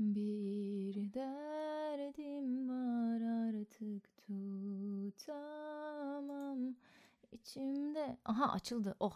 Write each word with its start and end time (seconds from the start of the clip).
Bir 0.00 0.94
derdim 1.14 2.68
var 2.68 3.20
artık 3.48 4.02
tutamam 5.16 6.58
içimde. 7.32 8.16
Aha 8.24 8.52
açıldı. 8.52 8.94
Oh 9.00 9.12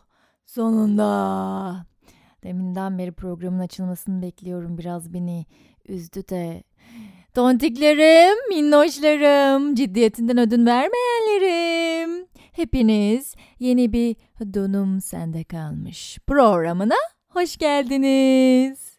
sonunda. 0.47 1.87
Deminden 2.45 2.99
beri 2.99 3.13
programın 3.13 3.59
açılmasını 3.59 4.23
bekliyorum. 4.23 4.79
Biraz 4.79 5.13
beni 5.15 5.47
üzdü 5.89 6.29
de. 6.29 6.63
Tontiklerim, 7.35 8.49
minnoşlarım, 8.49 9.75
ciddiyetinden 9.75 10.39
ödün 10.39 10.67
vermeyenlerim. 10.67 11.66
Hepiniz 12.57 13.35
yeni 13.59 13.93
bir 13.93 14.17
Donum 14.55 15.01
Sende 15.01 15.45
Kalmış 15.45 16.19
programına 16.27 16.95
hoş 17.29 17.57
geldiniz. 17.57 18.99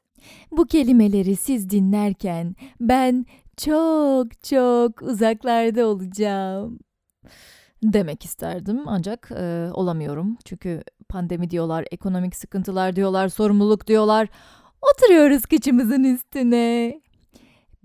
Bu 0.52 0.66
kelimeleri 0.66 1.36
siz 1.36 1.70
dinlerken 1.70 2.56
ben 2.80 3.26
çok 3.58 4.44
çok 4.44 5.02
uzaklarda 5.02 5.88
olacağım. 5.88 6.80
Demek 7.84 8.26
isterdim 8.26 8.80
ancak 8.86 9.32
e, 9.32 9.70
olamıyorum. 9.74 10.38
Çünkü 10.46 10.84
pandemi 11.10 11.50
diyorlar, 11.50 11.86
ekonomik 11.92 12.36
sıkıntılar 12.36 12.96
diyorlar, 12.96 13.30
sorumluluk 13.30 13.88
diyorlar. 13.88 14.28
Oturuyoruz 14.82 15.46
kıçımızın 15.46 16.04
üstüne. 16.04 17.02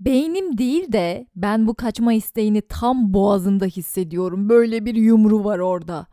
Beynim 0.05 0.57
değil 0.57 0.91
de 0.91 1.27
ben 1.35 1.67
bu 1.67 1.75
kaçma 1.75 2.13
isteğini 2.13 2.61
tam 2.61 3.13
boğazımda 3.13 3.65
hissediyorum. 3.65 4.49
Böyle 4.49 4.85
bir 4.85 4.95
yumru 4.95 5.43
var 5.43 5.59
orada. 5.59 6.07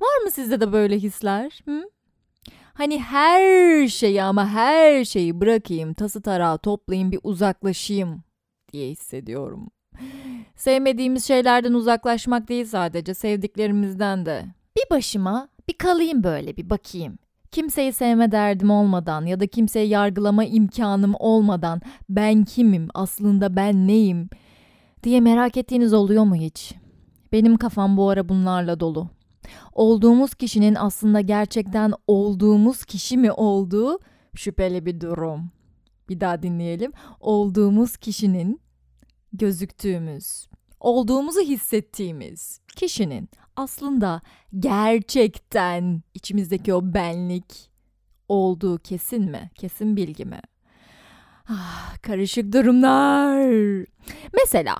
Var 0.00 0.22
mı 0.24 0.30
sizde 0.30 0.60
de 0.60 0.72
böyle 0.72 0.98
hisler? 0.98 1.60
Hı? 1.64 1.90
Hani 2.74 3.02
her 3.02 3.88
şeyi 3.88 4.22
ama 4.22 4.48
her 4.48 5.04
şeyi 5.04 5.40
bırakayım, 5.40 5.94
tası 5.94 6.22
tarağı 6.22 6.58
toplayayım 6.58 7.12
bir 7.12 7.20
uzaklaşayım 7.22 8.22
diye 8.72 8.90
hissediyorum. 8.90 9.70
Sevmediğimiz 10.56 11.24
şeylerden 11.24 11.72
uzaklaşmak 11.72 12.48
değil 12.48 12.64
sadece, 12.64 13.14
sevdiklerimizden 13.14 14.26
de. 14.26 14.44
Bir 14.76 14.96
başıma 14.96 15.48
bir 15.68 15.78
kalayım 15.78 16.24
böyle 16.24 16.56
bir 16.56 16.70
bakayım. 16.70 17.18
Kimseyi 17.56 17.92
sevme 17.92 18.32
derdim 18.32 18.70
olmadan 18.70 19.26
ya 19.26 19.40
da 19.40 19.46
kimseyi 19.46 19.88
yargılama 19.88 20.44
imkanım 20.44 21.14
olmadan 21.18 21.80
ben 22.08 22.44
kimim, 22.44 22.88
aslında 22.94 23.56
ben 23.56 23.86
neyim 23.86 24.28
diye 25.02 25.20
merak 25.20 25.56
ettiğiniz 25.56 25.92
oluyor 25.92 26.24
mu 26.24 26.34
hiç? 26.34 26.74
Benim 27.32 27.56
kafam 27.56 27.96
bu 27.96 28.08
ara 28.08 28.28
bunlarla 28.28 28.80
dolu. 28.80 29.08
Olduğumuz 29.72 30.34
kişinin 30.34 30.74
aslında 30.74 31.20
gerçekten 31.20 31.92
olduğumuz 32.06 32.84
kişi 32.84 33.16
mi 33.16 33.32
olduğu 33.32 33.98
şüpheli 34.34 34.86
bir 34.86 35.00
durum. 35.00 35.50
Bir 36.08 36.20
daha 36.20 36.42
dinleyelim. 36.42 36.92
Olduğumuz 37.20 37.96
kişinin 37.96 38.60
gözüktüğümüz, 39.32 40.48
olduğumuzu 40.80 41.40
hissettiğimiz 41.40 42.60
kişinin 42.76 43.28
aslında 43.56 44.20
gerçekten 44.58 46.02
içimizdeki 46.14 46.74
o 46.74 46.94
benlik 46.94 47.70
olduğu 48.28 48.78
kesin 48.78 49.30
mi? 49.30 49.50
Kesin 49.54 49.96
bilgi 49.96 50.24
mi? 50.24 50.40
Ah, 51.48 52.02
karışık 52.02 52.52
durumlar. 52.52 53.86
Mesela 54.34 54.76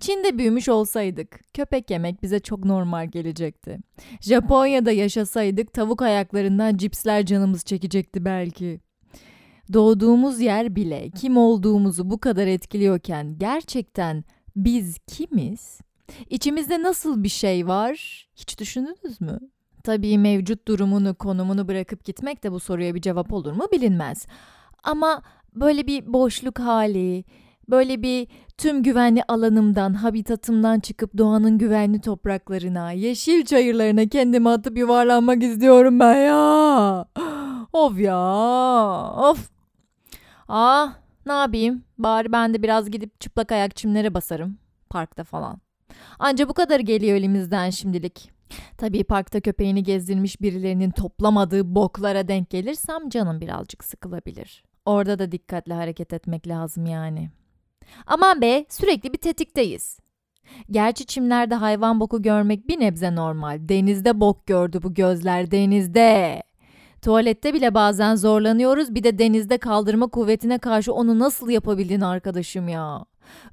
Çin'de 0.00 0.38
büyümüş 0.38 0.68
olsaydık 0.68 1.40
köpek 1.54 1.90
yemek 1.90 2.22
bize 2.22 2.40
çok 2.40 2.64
normal 2.64 3.06
gelecekti. 3.06 3.78
Japonya'da 4.20 4.92
yaşasaydık 4.92 5.72
tavuk 5.72 6.02
ayaklarından 6.02 6.76
cipsler 6.76 7.26
canımız 7.26 7.64
çekecekti 7.64 8.24
belki. 8.24 8.80
Doğduğumuz 9.72 10.40
yer 10.40 10.76
bile 10.76 11.10
kim 11.10 11.36
olduğumuzu 11.36 12.10
bu 12.10 12.20
kadar 12.20 12.46
etkiliyorken 12.46 13.38
gerçekten 13.38 14.24
biz 14.56 14.98
kimiz? 15.06 15.80
İçimizde 16.30 16.82
nasıl 16.82 17.22
bir 17.22 17.28
şey 17.28 17.66
var? 17.66 18.26
Hiç 18.36 18.58
düşündünüz 18.58 19.20
mü? 19.20 19.38
Tabii 19.84 20.18
mevcut 20.18 20.68
durumunu, 20.68 21.14
konumunu 21.14 21.68
bırakıp 21.68 22.04
gitmek 22.04 22.42
de 22.42 22.52
bu 22.52 22.60
soruya 22.60 22.94
bir 22.94 23.00
cevap 23.00 23.32
olur 23.32 23.52
mu 23.52 23.66
bilinmez. 23.72 24.26
Ama 24.82 25.22
böyle 25.54 25.86
bir 25.86 26.12
boşluk 26.12 26.58
hali, 26.58 27.24
böyle 27.68 28.02
bir 28.02 28.28
tüm 28.58 28.82
güvenli 28.82 29.22
alanımdan, 29.28 29.94
habitatımdan 29.94 30.80
çıkıp 30.80 31.18
doğanın 31.18 31.58
güvenli 31.58 32.00
topraklarına, 32.00 32.92
yeşil 32.92 33.44
çayırlarına 33.44 34.08
kendimi 34.08 34.48
atıp 34.48 34.78
yuvarlanmak 34.78 35.42
istiyorum 35.42 36.00
ben 36.00 36.16
ya. 36.16 37.06
Of 37.72 37.98
ya, 37.98 38.18
of. 39.16 39.50
Ah, 40.48 40.94
ne 41.26 41.32
yapayım? 41.32 41.84
Bari 41.98 42.32
ben 42.32 42.54
de 42.54 42.62
biraz 42.62 42.90
gidip 42.90 43.20
çıplak 43.20 43.52
ayak 43.52 43.76
çimlere 43.76 44.14
basarım. 44.14 44.58
Parkta 44.90 45.24
falan. 45.24 45.65
Anca 46.18 46.48
bu 46.48 46.54
kadar 46.54 46.80
geliyor 46.80 47.16
elimizden 47.16 47.70
şimdilik. 47.70 48.30
Tabii 48.78 49.04
parkta 49.04 49.40
köpeğini 49.40 49.82
gezdirmiş 49.82 50.40
birilerinin 50.40 50.90
toplamadığı 50.90 51.74
boklara 51.74 52.28
denk 52.28 52.50
gelirsem 52.50 53.08
canım 53.08 53.40
birazcık 53.40 53.84
sıkılabilir. 53.84 54.64
Orada 54.84 55.18
da 55.18 55.32
dikkatli 55.32 55.72
hareket 55.72 56.12
etmek 56.12 56.48
lazım 56.48 56.86
yani. 56.86 57.30
Aman 58.06 58.40
be 58.40 58.66
sürekli 58.68 59.12
bir 59.12 59.18
tetikteyiz. 59.18 59.98
Gerçi 60.70 61.06
çimlerde 61.06 61.54
hayvan 61.54 62.00
boku 62.00 62.22
görmek 62.22 62.68
bir 62.68 62.80
nebze 62.80 63.14
normal. 63.14 63.58
Denizde 63.60 64.20
bok 64.20 64.46
gördü 64.46 64.82
bu 64.82 64.94
gözler 64.94 65.50
denizde. 65.50 66.42
Tuvalette 67.06 67.54
bile 67.54 67.74
bazen 67.74 68.14
zorlanıyoruz. 68.14 68.94
Bir 68.94 69.02
de 69.02 69.18
denizde 69.18 69.58
kaldırma 69.58 70.06
kuvvetine 70.06 70.58
karşı 70.58 70.92
onu 70.92 71.18
nasıl 71.18 71.50
yapabildin 71.50 72.00
arkadaşım 72.00 72.68
ya? 72.68 73.04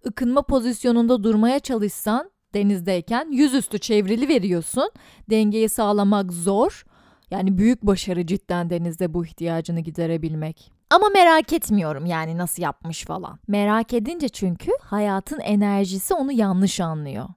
Ikınma 0.06 0.42
pozisyonunda 0.42 1.24
durmaya 1.24 1.60
çalışsan 1.60 2.32
denizdeyken 2.54 3.32
yüzüstü 3.32 3.80
çevrili 3.80 4.28
veriyorsun. 4.28 4.92
Dengeyi 5.30 5.70
sağlamak 5.70 6.34
zor. 6.34 6.86
Yani 7.32 7.58
büyük 7.58 7.82
başarı 7.82 8.28
cidden 8.28 8.70
denizde 8.70 9.14
bu 9.14 9.26
ihtiyacını 9.26 9.80
giderebilmek. 9.80 10.72
Ama 10.90 11.10
merak 11.10 11.54
etmiyorum 11.54 12.06
yani 12.06 12.38
nasıl 12.38 12.64
yapmış 12.64 13.06
falan. 13.06 13.40
Merak 13.48 13.94
edince 13.94 14.30
çünkü 14.30 14.72
hayatın 14.82 15.40
enerjisi 15.40 16.14
onu 16.14 16.32
yanlış 16.32 16.80
anlıyor. 16.80 17.30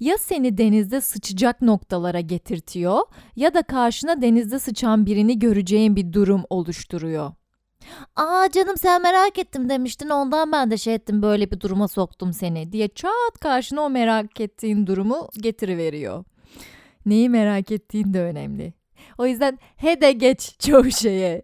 Ya 0.00 0.18
seni 0.18 0.58
denizde 0.58 1.00
sıçacak 1.00 1.62
noktalara 1.62 2.20
getirtiyor 2.20 3.00
ya 3.36 3.54
da 3.54 3.62
karşına 3.62 4.22
denizde 4.22 4.58
sıçan 4.58 5.06
birini 5.06 5.38
göreceğin 5.38 5.96
bir 5.96 6.12
durum 6.12 6.42
oluşturuyor. 6.50 7.32
Aa 8.16 8.48
canım 8.52 8.76
sen 8.76 9.02
merak 9.02 9.38
ettim 9.38 9.68
demiştin 9.68 10.08
ondan 10.08 10.52
ben 10.52 10.70
de 10.70 10.76
şey 10.76 10.94
ettim 10.94 11.22
böyle 11.22 11.50
bir 11.50 11.60
duruma 11.60 11.88
soktum 11.88 12.32
seni 12.32 12.72
diye 12.72 12.88
çat 12.88 13.38
karşına 13.40 13.80
o 13.80 13.90
merak 13.90 14.40
ettiğin 14.40 14.86
durumu 14.86 15.28
getiriveriyor. 15.40 16.24
Neyi 17.06 17.28
merak 17.28 17.72
ettiğin 17.72 18.14
de 18.14 18.20
önemli. 18.20 18.74
O 19.18 19.26
yüzden 19.26 19.58
he 19.76 20.00
de 20.00 20.12
geç 20.12 20.56
çoğu 20.58 20.90
şeye. 20.90 21.42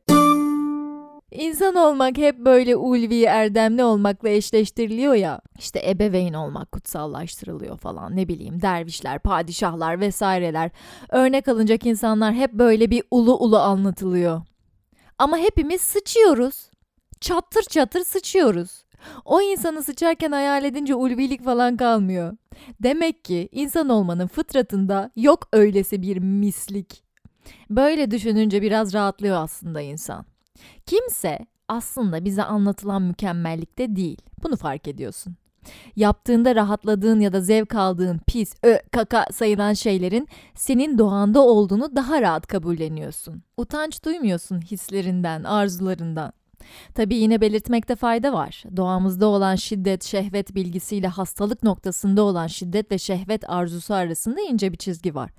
İnsan 1.37 1.75
olmak 1.75 2.19
hep 2.19 2.39
böyle 2.39 2.77
ulvi 2.77 3.23
erdemli 3.23 3.85
olmakla 3.85 4.29
eşleştiriliyor 4.29 5.15
ya. 5.15 5.41
İşte 5.59 5.91
ebeveyn 5.91 6.33
olmak 6.33 6.73
kutsallaştırılıyor 6.73 7.79
falan 7.79 8.17
ne 8.17 8.29
bileyim 8.29 8.63
dervişler, 8.63 9.19
padişahlar 9.19 10.01
vesaireler. 10.01 10.71
Örnek 11.09 11.49
alınacak 11.49 11.87
insanlar 11.87 12.35
hep 12.35 12.53
böyle 12.53 12.91
bir 12.91 13.03
ulu 13.11 13.39
ulu 13.39 13.59
anlatılıyor. 13.59 14.43
Ama 15.19 15.39
hepimiz 15.39 15.81
sıçıyoruz. 15.81 16.71
Çatır 17.21 17.63
çatır 17.63 18.05
sıçıyoruz. 18.05 18.85
O 19.25 19.41
insanı 19.41 19.83
sıçarken 19.83 20.33
hayal 20.33 20.65
edince 20.65 20.95
ulvilik 20.95 21.45
falan 21.45 21.77
kalmıyor. 21.77 22.37
Demek 22.83 23.25
ki 23.25 23.49
insan 23.53 23.89
olmanın 23.89 24.27
fıtratında 24.27 25.11
yok 25.17 25.49
öylesi 25.53 26.03
bir 26.03 26.17
mislik. 26.17 27.03
Böyle 27.71 28.11
düşününce 28.11 28.63
biraz 28.63 28.95
rahatlıyor 28.95 29.37
aslında 29.37 29.81
insan. 29.81 30.36
Kimse 30.87 31.39
aslında 31.69 32.25
bize 32.25 32.43
anlatılan 32.43 33.03
mükemmellikte 33.03 33.97
değil. 33.97 34.23
Bunu 34.43 34.57
fark 34.57 34.89
ediyorsun. 34.89 35.37
Yaptığında 35.97 36.55
rahatladığın 36.55 37.21
ya 37.21 37.33
da 37.33 37.41
zevk 37.41 37.75
aldığın 37.75 38.21
pis, 38.27 38.55
ö, 38.63 38.79
kaka 38.93 39.27
sayılan 39.33 39.73
şeylerin 39.73 40.29
senin 40.55 40.99
doğanda 40.99 41.41
olduğunu 41.41 41.97
daha 41.97 42.23
rahat 42.23 42.47
kabulleniyorsun. 42.47 43.43
Utanç 43.57 44.05
duymuyorsun 44.05 44.61
hislerinden, 44.61 45.45
arzularından. 45.45 46.33
Tabii 46.95 47.17
yine 47.17 47.41
belirtmekte 47.41 47.97
fayda 47.97 48.33
var. 48.33 48.65
Doğamızda 48.77 49.27
olan 49.27 49.55
şiddet, 49.55 50.05
şehvet 50.05 50.55
bilgisiyle 50.55 51.09
hastalık 51.09 51.63
noktasında 51.63 52.23
olan 52.23 52.47
şiddet 52.47 52.93
ve 52.93 52.99
şehvet 52.99 53.51
arzusu 53.51 53.95
arasında 53.95 54.41
ince 54.41 54.73
bir 54.73 54.77
çizgi 54.77 55.15
var. 55.15 55.31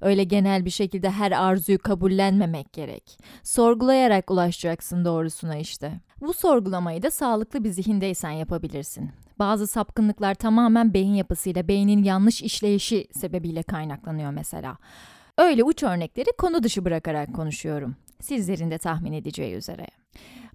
Öyle 0.00 0.24
genel 0.24 0.64
bir 0.64 0.70
şekilde 0.70 1.10
her 1.10 1.32
arzuyu 1.32 1.78
kabullenmemek 1.78 2.72
gerek. 2.72 3.18
Sorgulayarak 3.42 4.30
ulaşacaksın 4.30 5.04
doğrusuna 5.04 5.56
işte. 5.56 6.00
Bu 6.20 6.32
sorgulamayı 6.32 7.02
da 7.02 7.10
sağlıklı 7.10 7.64
bir 7.64 7.70
zihindeysen 7.70 8.30
yapabilirsin. 8.30 9.10
Bazı 9.38 9.66
sapkınlıklar 9.66 10.34
tamamen 10.34 10.94
beyin 10.94 11.14
yapısıyla, 11.14 11.68
beynin 11.68 12.02
yanlış 12.02 12.42
işleyişi 12.42 13.08
sebebiyle 13.12 13.62
kaynaklanıyor 13.62 14.30
mesela. 14.30 14.76
Öyle 15.38 15.64
uç 15.64 15.82
örnekleri 15.82 16.28
konu 16.38 16.62
dışı 16.62 16.84
bırakarak 16.84 17.34
konuşuyorum. 17.34 17.96
Sizlerin 18.20 18.70
de 18.70 18.78
tahmin 18.78 19.12
edeceği 19.12 19.54
üzere. 19.54 19.86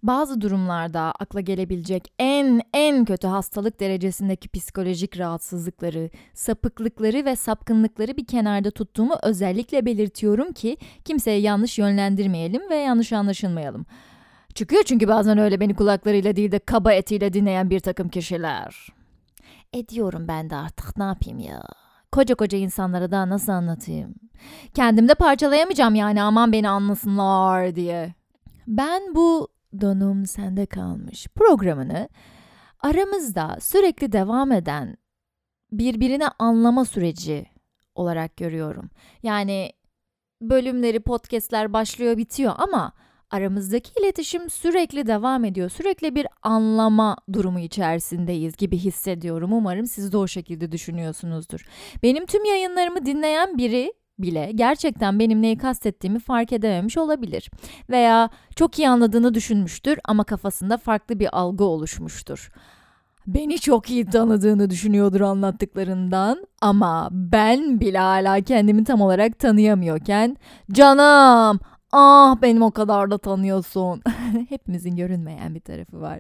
Bazı 0.04 0.42
durumlarda 0.42 1.02
akla 1.20 1.42
gelebilecek 1.42 2.14
en 2.20 2.62
en 2.74 3.06
kötü 3.06 3.28
hastalık 3.28 3.80
derecesindeki 3.80 4.50
psikolojik 4.50 5.20
rahatsızlıkları, 5.20 6.10
sapıklıkları 6.34 7.26
ve 7.26 7.36
sapkınlıkları 7.36 8.18
bir 8.18 8.26
kenarda 8.26 8.72
tuttuğumu 8.72 9.16
özellikle 9.24 9.86
belirtiyorum 9.86 10.54
ki 10.54 10.78
kimseye 11.06 11.40
yanlış 11.40 11.80
yönlendirmeyelim 11.80 12.70
ve 12.70 12.76
yanlış 12.76 13.14
anlaşılmayalım. 13.14 13.86
Çıkıyor 14.54 14.84
çünkü 14.84 15.08
bazen 15.08 15.38
öyle 15.38 15.60
beni 15.60 15.76
kulaklarıyla 15.76 16.36
değil 16.36 16.52
de 16.52 16.60
kaba 16.60 16.94
etiyle 16.94 17.34
dinleyen 17.34 17.70
bir 17.70 17.80
takım 17.80 18.10
kişiler. 18.10 18.88
Ediyorum 19.74 20.28
ben 20.28 20.50
de 20.50 20.56
artık 20.56 20.98
ne 20.98 21.04
yapayım 21.04 21.40
ya. 21.40 21.62
Koca 22.12 22.36
koca 22.36 22.58
insanlara 22.58 23.12
daha 23.12 23.30
nasıl 23.30 23.52
anlatayım? 23.52 24.16
Kendimde 24.74 25.16
parçalayamayacağım 25.16 25.96
yani 25.96 26.22
aman 26.22 26.52
beni 26.52 26.70
anlasınlar 26.70 27.76
diye. 27.76 28.14
Ben 28.68 29.16
bu 29.16 29.48
donum 29.82 30.26
sende 30.26 30.66
kalmış 30.66 31.28
programını 31.28 32.10
aramızda 32.80 33.58
sürekli 33.62 34.12
devam 34.12 34.52
eden 34.52 34.98
birbirini 35.72 36.28
anlama 36.40 36.86
süreci 36.86 37.46
olarak 37.96 38.38
görüyorum. 38.38 38.90
Yani 39.24 39.72
bölümleri, 40.42 41.00
podcastler 41.00 41.74
başlıyor 41.74 42.18
bitiyor 42.18 42.54
ama 42.58 42.94
aramızdaki 43.30 44.00
iletişim 44.00 44.50
sürekli 44.50 45.08
devam 45.08 45.46
ediyor. 45.46 45.70
Sürekli 45.70 46.16
bir 46.16 46.28
anlama 46.42 47.18
durumu 47.34 47.60
içerisindeyiz 47.60 48.56
gibi 48.58 48.78
hissediyorum. 48.78 49.54
Umarım 49.54 49.86
siz 49.86 50.12
de 50.12 50.18
o 50.18 50.28
şekilde 50.28 50.72
düşünüyorsunuzdur. 50.72 51.66
Benim 52.04 52.26
tüm 52.26 52.46
yayınlarımı 52.46 53.06
dinleyen 53.06 53.58
biri 53.58 53.94
bile 54.20 54.52
gerçekten 54.56 55.20
benim 55.20 55.42
neyi 55.42 55.58
kastettiğimi 55.58 56.20
fark 56.20 56.54
edememiş 56.54 56.98
olabilir. 56.98 57.52
Veya 57.90 58.30
çok 58.56 58.80
iyi 58.80 58.90
anladığını 58.90 59.34
düşünmüştür 59.34 60.00
ama 60.06 60.24
kafasında 60.24 60.78
farklı 60.78 61.20
bir 61.20 61.40
algı 61.40 61.64
oluşmuştur. 61.64 62.52
Beni 63.28 63.60
çok 63.60 63.90
iyi 63.90 64.06
tanıdığını 64.06 64.70
düşünüyordur 64.70 65.22
anlattıklarından 65.22 66.48
ama 66.62 67.10
ben 67.12 67.80
bile 67.80 67.98
hala 67.98 68.42
kendimi 68.42 68.84
tam 68.84 69.02
olarak 69.02 69.40
tanıyamıyorken 69.40 70.38
canım 70.72 71.60
ah 71.92 72.42
benim 72.42 72.62
o 72.62 72.72
kadar 72.72 73.12
da 73.12 73.18
tanıyorsun. 73.18 74.02
Hepimizin 74.50 74.96
görünmeyen 74.96 75.56
bir 75.56 75.60
tarafı 75.60 76.02
var. 76.02 76.20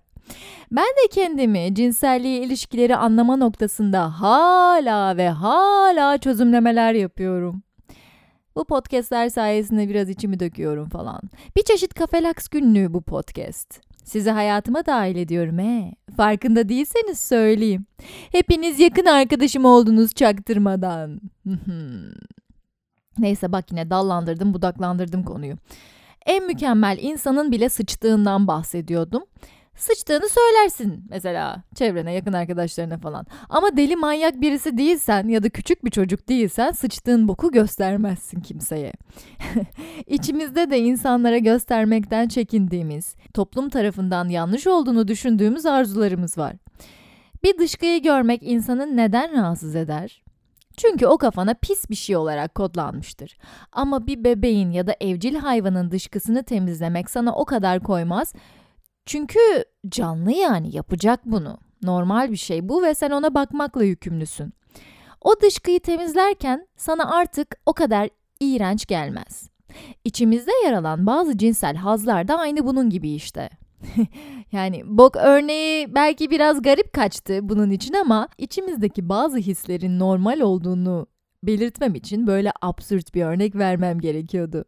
Ben 0.71 0.83
de 0.83 1.07
kendimi 1.11 1.75
cinselliği 1.75 2.41
ilişkileri 2.41 2.95
anlama 2.95 3.35
noktasında 3.35 4.21
hala 4.21 5.17
ve 5.17 5.29
hala 5.29 6.17
çözümlemeler 6.17 6.93
yapıyorum. 6.93 7.63
Bu 8.57 8.65
podcastler 8.65 9.29
sayesinde 9.29 9.89
biraz 9.89 10.09
içimi 10.09 10.39
döküyorum 10.39 10.89
falan. 10.89 11.21
Bir 11.55 11.61
çeşit 11.61 11.93
kafelaks 11.93 12.47
günlüğü 12.47 12.93
bu 12.93 13.01
podcast. 13.01 13.81
Sizi 14.03 14.29
hayatıma 14.29 14.85
dahil 14.85 15.15
ediyorum 15.15 15.59
he. 15.59 15.91
Farkında 16.17 16.69
değilseniz 16.69 17.19
söyleyeyim. 17.19 17.85
Hepiniz 18.31 18.79
yakın 18.79 19.05
arkadaşım 19.05 19.65
oldunuz 19.65 20.13
çaktırmadan. 20.13 21.21
Neyse 23.17 23.51
bak 23.51 23.71
yine 23.71 23.89
dallandırdım 23.89 24.53
budaklandırdım 24.53 25.23
konuyu. 25.23 25.55
En 26.25 26.47
mükemmel 26.47 26.97
insanın 27.01 27.51
bile 27.51 27.69
sıçtığından 27.69 28.47
bahsediyordum 28.47 29.23
sıçtığını 29.77 30.25
söylersin 30.29 31.05
mesela 31.09 31.63
çevrene, 31.75 32.13
yakın 32.13 32.33
arkadaşlarına 32.33 32.97
falan. 32.97 33.25
Ama 33.49 33.77
deli 33.77 33.95
manyak 33.95 34.41
birisi 34.41 34.77
değilsen 34.77 35.27
ya 35.27 35.43
da 35.43 35.49
küçük 35.49 35.85
bir 35.85 35.91
çocuk 35.91 36.29
değilsen 36.29 36.71
sıçtığın 36.71 37.27
boku 37.27 37.51
göstermezsin 37.51 38.41
kimseye. 38.41 38.93
İçimizde 40.07 40.69
de 40.69 40.79
insanlara 40.79 41.37
göstermekten 41.37 42.27
çekindiğimiz, 42.27 43.15
toplum 43.33 43.69
tarafından 43.69 44.29
yanlış 44.29 44.67
olduğunu 44.67 45.07
düşündüğümüz 45.07 45.65
arzularımız 45.65 46.37
var. 46.37 46.53
Bir 47.43 47.57
dışkıyı 47.57 48.03
görmek 48.03 48.43
insanın 48.43 48.97
neden 48.97 49.33
rahatsız 49.33 49.75
eder? 49.75 50.21
Çünkü 50.77 51.07
o 51.07 51.17
kafana 51.17 51.53
pis 51.53 51.89
bir 51.89 51.95
şey 51.95 52.15
olarak 52.15 52.55
kodlanmıştır. 52.55 53.37
Ama 53.71 54.07
bir 54.07 54.23
bebeğin 54.23 54.71
ya 54.71 54.87
da 54.87 54.95
evcil 55.01 55.35
hayvanın 55.35 55.91
dışkısını 55.91 56.43
temizlemek 56.43 57.09
sana 57.09 57.35
o 57.35 57.45
kadar 57.45 57.79
koymaz 57.79 58.33
çünkü 59.07 59.39
canlı 59.89 60.31
yani 60.31 60.75
yapacak 60.75 61.19
bunu. 61.25 61.57
Normal 61.83 62.31
bir 62.31 62.37
şey 62.37 62.69
bu 62.69 62.83
ve 62.83 62.95
sen 62.95 63.11
ona 63.11 63.33
bakmakla 63.33 63.83
yükümlüsün. 63.83 64.53
O 65.21 65.39
dışkıyı 65.41 65.79
temizlerken 65.79 66.67
sana 66.77 67.15
artık 67.15 67.55
o 67.65 67.73
kadar 67.73 68.09
iğrenç 68.39 68.85
gelmez. 68.85 69.49
İçimizde 70.03 70.51
yer 70.63 70.73
alan 70.73 71.05
bazı 71.05 71.37
cinsel 71.37 71.75
hazlar 71.75 72.27
da 72.27 72.39
aynı 72.39 72.65
bunun 72.65 72.89
gibi 72.89 73.09
işte. 73.09 73.49
yani 74.51 74.81
bok 74.85 75.15
örneği 75.15 75.95
belki 75.95 76.29
biraz 76.31 76.61
garip 76.61 76.93
kaçtı 76.93 77.49
bunun 77.49 77.71
için 77.71 77.93
ama 77.93 78.27
içimizdeki 78.37 79.09
bazı 79.09 79.37
hislerin 79.37 79.99
normal 79.99 80.39
olduğunu 80.39 81.07
belirtmem 81.43 81.95
için 81.95 82.27
böyle 82.27 82.51
absürt 82.61 83.13
bir 83.13 83.23
örnek 83.23 83.55
vermem 83.55 83.99
gerekiyordu. 83.99 84.65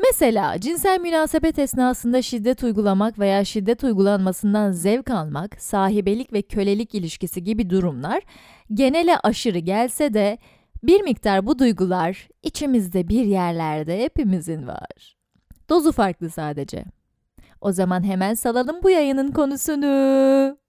Mesela 0.00 0.60
cinsel 0.60 1.00
münasebet 1.00 1.58
esnasında 1.58 2.22
şiddet 2.22 2.62
uygulamak 2.62 3.18
veya 3.18 3.44
şiddet 3.44 3.84
uygulanmasından 3.84 4.72
zevk 4.72 5.10
almak, 5.10 5.62
sahibelik 5.62 6.32
ve 6.32 6.42
kölelik 6.42 6.94
ilişkisi 6.94 7.44
gibi 7.44 7.70
durumlar 7.70 8.22
genele 8.74 9.18
aşırı 9.18 9.58
gelse 9.58 10.14
de 10.14 10.38
bir 10.82 11.00
miktar 11.00 11.46
bu 11.46 11.58
duygular 11.58 12.28
içimizde 12.42 13.08
bir 13.08 13.24
yerlerde 13.24 13.98
hepimizin 14.04 14.66
var. 14.66 15.16
Dozu 15.68 15.92
farklı 15.92 16.30
sadece. 16.30 16.84
O 17.60 17.72
zaman 17.72 18.04
hemen 18.04 18.34
salalım 18.34 18.82
bu 18.82 18.90
yayının 18.90 19.32
konusunu. 19.32 20.65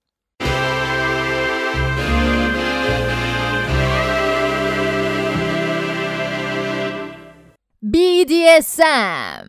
BDSM. 7.94 9.48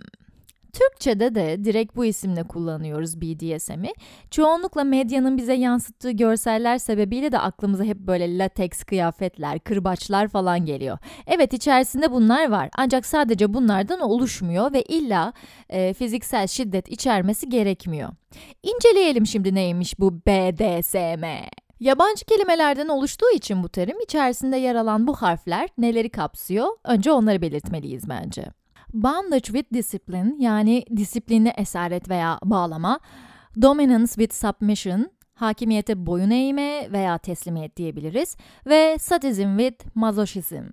Türkçe'de 0.73 1.35
de 1.35 1.63
direkt 1.63 1.95
bu 1.95 2.05
isimle 2.05 2.43
kullanıyoruz 2.43 3.21
BDSM'i. 3.21 3.93
Çoğunlukla 4.31 4.83
medyanın 4.83 5.37
bize 5.37 5.53
yansıttığı 5.53 6.11
görseller 6.11 6.77
sebebiyle 6.77 7.31
de 7.31 7.39
aklımıza 7.39 7.83
hep 7.83 7.97
böyle 7.97 8.37
lateks 8.37 8.83
kıyafetler, 8.83 9.59
kırbaçlar 9.59 10.27
falan 10.27 10.65
geliyor. 10.65 10.97
Evet 11.27 11.53
içerisinde 11.53 12.11
bunlar 12.11 12.49
var 12.49 12.69
ancak 12.77 13.05
sadece 13.05 13.53
bunlardan 13.53 13.99
oluşmuyor 13.99 14.73
ve 14.73 14.81
illa 14.81 15.33
e, 15.69 15.93
fiziksel 15.93 16.47
şiddet 16.47 16.89
içermesi 16.89 17.49
gerekmiyor. 17.49 18.09
İnceleyelim 18.63 19.27
şimdi 19.27 19.55
neymiş 19.55 19.99
bu 19.99 20.13
BDSM. 20.13 21.25
Yabancı 21.79 22.25
kelimelerden 22.25 22.87
oluştuğu 22.87 23.31
için 23.33 23.63
bu 23.63 23.69
terim 23.69 23.99
içerisinde 23.99 24.57
yer 24.57 24.75
alan 24.75 25.07
bu 25.07 25.13
harfler 25.13 25.69
neleri 25.77 26.09
kapsıyor? 26.09 26.67
Önce 26.85 27.11
onları 27.11 27.41
belirtmeliyiz 27.41 28.09
bence. 28.09 28.45
Bondage 28.93 29.45
with 29.45 29.73
discipline 29.73 30.35
yani 30.39 30.85
disiplinli 30.97 31.53
esaret 31.57 32.09
veya 32.09 32.39
bağlama, 32.43 32.99
dominance 33.61 34.13
with 34.13 34.33
submission, 34.33 35.11
hakimiyete 35.33 36.05
boyun 36.05 36.29
eğme 36.29 36.91
veya 36.91 37.17
teslimiyet 37.17 37.77
diyebiliriz 37.77 38.37
ve 38.65 38.97
sadism 38.99 39.57
with 39.57 39.85
masochism. 39.95 40.63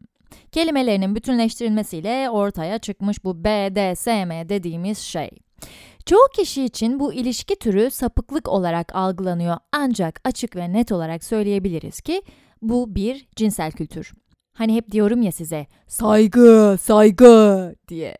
Kelimelerinin 0.52 1.14
bütünleştirilmesiyle 1.14 2.30
ortaya 2.30 2.78
çıkmış 2.78 3.24
bu 3.24 3.44
BDSM 3.44 4.48
dediğimiz 4.48 4.98
şey. 4.98 5.30
Çoğu 6.06 6.28
kişi 6.36 6.64
için 6.64 7.00
bu 7.00 7.12
ilişki 7.12 7.56
türü 7.56 7.90
sapıklık 7.90 8.48
olarak 8.48 8.96
algılanıyor 8.96 9.56
ancak 9.72 10.20
açık 10.24 10.56
ve 10.56 10.72
net 10.72 10.92
olarak 10.92 11.24
söyleyebiliriz 11.24 12.00
ki 12.00 12.22
bu 12.62 12.94
bir 12.94 13.28
cinsel 13.36 13.72
kültür. 13.72 14.12
Hani 14.52 14.74
hep 14.74 14.90
diyorum 14.90 15.22
ya 15.22 15.32
size 15.32 15.66
saygı, 15.86 16.76
saygı 16.80 17.74
diye. 17.88 18.18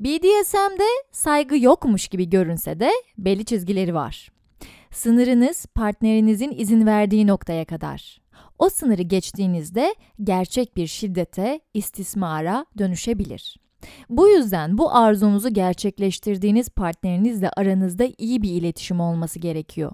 BDSM'de 0.00 0.88
saygı 1.12 1.58
yokmuş 1.58 2.08
gibi 2.08 2.30
görünse 2.30 2.80
de 2.80 2.90
belli 3.18 3.44
çizgileri 3.44 3.94
var. 3.94 4.28
Sınırınız 4.90 5.66
partnerinizin 5.66 6.50
izin 6.50 6.86
verdiği 6.86 7.26
noktaya 7.26 7.64
kadar. 7.64 8.20
O 8.58 8.68
sınırı 8.68 9.02
geçtiğinizde 9.02 9.94
gerçek 10.22 10.76
bir 10.76 10.86
şiddete, 10.86 11.60
istismara 11.74 12.66
dönüşebilir. 12.78 13.63
Bu 14.08 14.28
yüzden 14.28 14.78
bu 14.78 14.94
arzunuzu 14.94 15.48
gerçekleştirdiğiniz 15.48 16.68
partnerinizle 16.68 17.50
aranızda 17.56 18.04
iyi 18.18 18.42
bir 18.42 18.50
iletişim 18.50 19.00
olması 19.00 19.38
gerekiyor. 19.38 19.92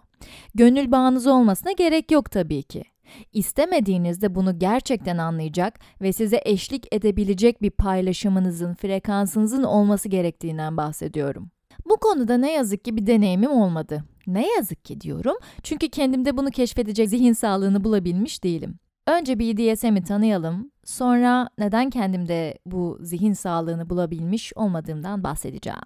Gönül 0.54 0.92
bağınız 0.92 1.26
olmasına 1.26 1.72
gerek 1.72 2.10
yok 2.10 2.30
tabii 2.30 2.62
ki. 2.62 2.84
İstemediğinizde 3.32 4.34
bunu 4.34 4.58
gerçekten 4.58 5.18
anlayacak 5.18 5.78
ve 6.02 6.12
size 6.12 6.40
eşlik 6.44 6.94
edebilecek 6.94 7.62
bir 7.62 7.70
paylaşımınızın, 7.70 8.74
frekansınızın 8.74 9.62
olması 9.62 10.08
gerektiğinden 10.08 10.76
bahsediyorum. 10.76 11.50
Bu 11.88 11.96
konuda 11.96 12.38
ne 12.38 12.52
yazık 12.52 12.84
ki 12.84 12.96
bir 12.96 13.06
deneyimim 13.06 13.50
olmadı. 13.50 14.04
Ne 14.26 14.54
yazık 14.56 14.84
ki 14.84 15.00
diyorum 15.00 15.36
çünkü 15.62 15.88
kendimde 15.88 16.36
bunu 16.36 16.50
keşfedecek 16.50 17.08
zihin 17.08 17.32
sağlığını 17.32 17.84
bulabilmiş 17.84 18.44
değilim. 18.44 18.78
Önce 19.06 19.38
BDSM'i 19.38 20.04
tanıyalım, 20.04 20.70
sonra 20.84 21.48
neden 21.58 21.90
kendimde 21.90 22.58
bu 22.66 22.98
zihin 23.00 23.32
sağlığını 23.32 23.90
bulabilmiş 23.90 24.52
olmadığımdan 24.56 25.24
bahsedeceğim. 25.24 25.78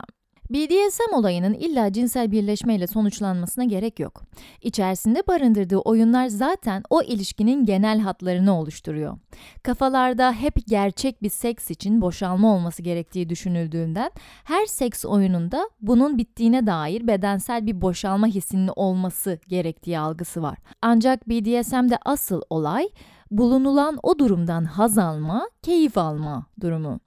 BDSM 0.50 1.14
olayının 1.14 1.54
illa 1.54 1.92
cinsel 1.92 2.30
birleşmeyle 2.30 2.86
sonuçlanmasına 2.86 3.64
gerek 3.64 4.00
yok. 4.00 4.22
İçerisinde 4.62 5.22
barındırdığı 5.28 5.78
oyunlar 5.78 6.26
zaten 6.26 6.82
o 6.90 7.02
ilişkinin 7.02 7.64
genel 7.64 8.00
hatlarını 8.00 8.60
oluşturuyor. 8.60 9.18
Kafalarda 9.62 10.32
hep 10.32 10.54
gerçek 10.68 11.22
bir 11.22 11.30
seks 11.30 11.70
için 11.70 12.00
boşalma 12.00 12.54
olması 12.54 12.82
gerektiği 12.82 13.28
düşünüldüğünden 13.28 14.10
her 14.44 14.66
seks 14.66 15.04
oyununda 15.04 15.70
bunun 15.80 16.18
bittiğine 16.18 16.66
dair 16.66 17.06
bedensel 17.06 17.66
bir 17.66 17.80
boşalma 17.80 18.26
hissinin 18.26 18.70
olması 18.76 19.38
gerektiği 19.48 19.98
algısı 19.98 20.42
var. 20.42 20.58
Ancak 20.82 21.28
BDSM'de 21.28 21.98
asıl 22.04 22.42
olay 22.50 22.88
bulunulan 23.30 23.98
o 24.02 24.18
durumdan 24.18 24.64
haz 24.64 24.98
alma, 24.98 25.48
keyif 25.62 25.98
alma 25.98 26.46
durumu. 26.60 27.00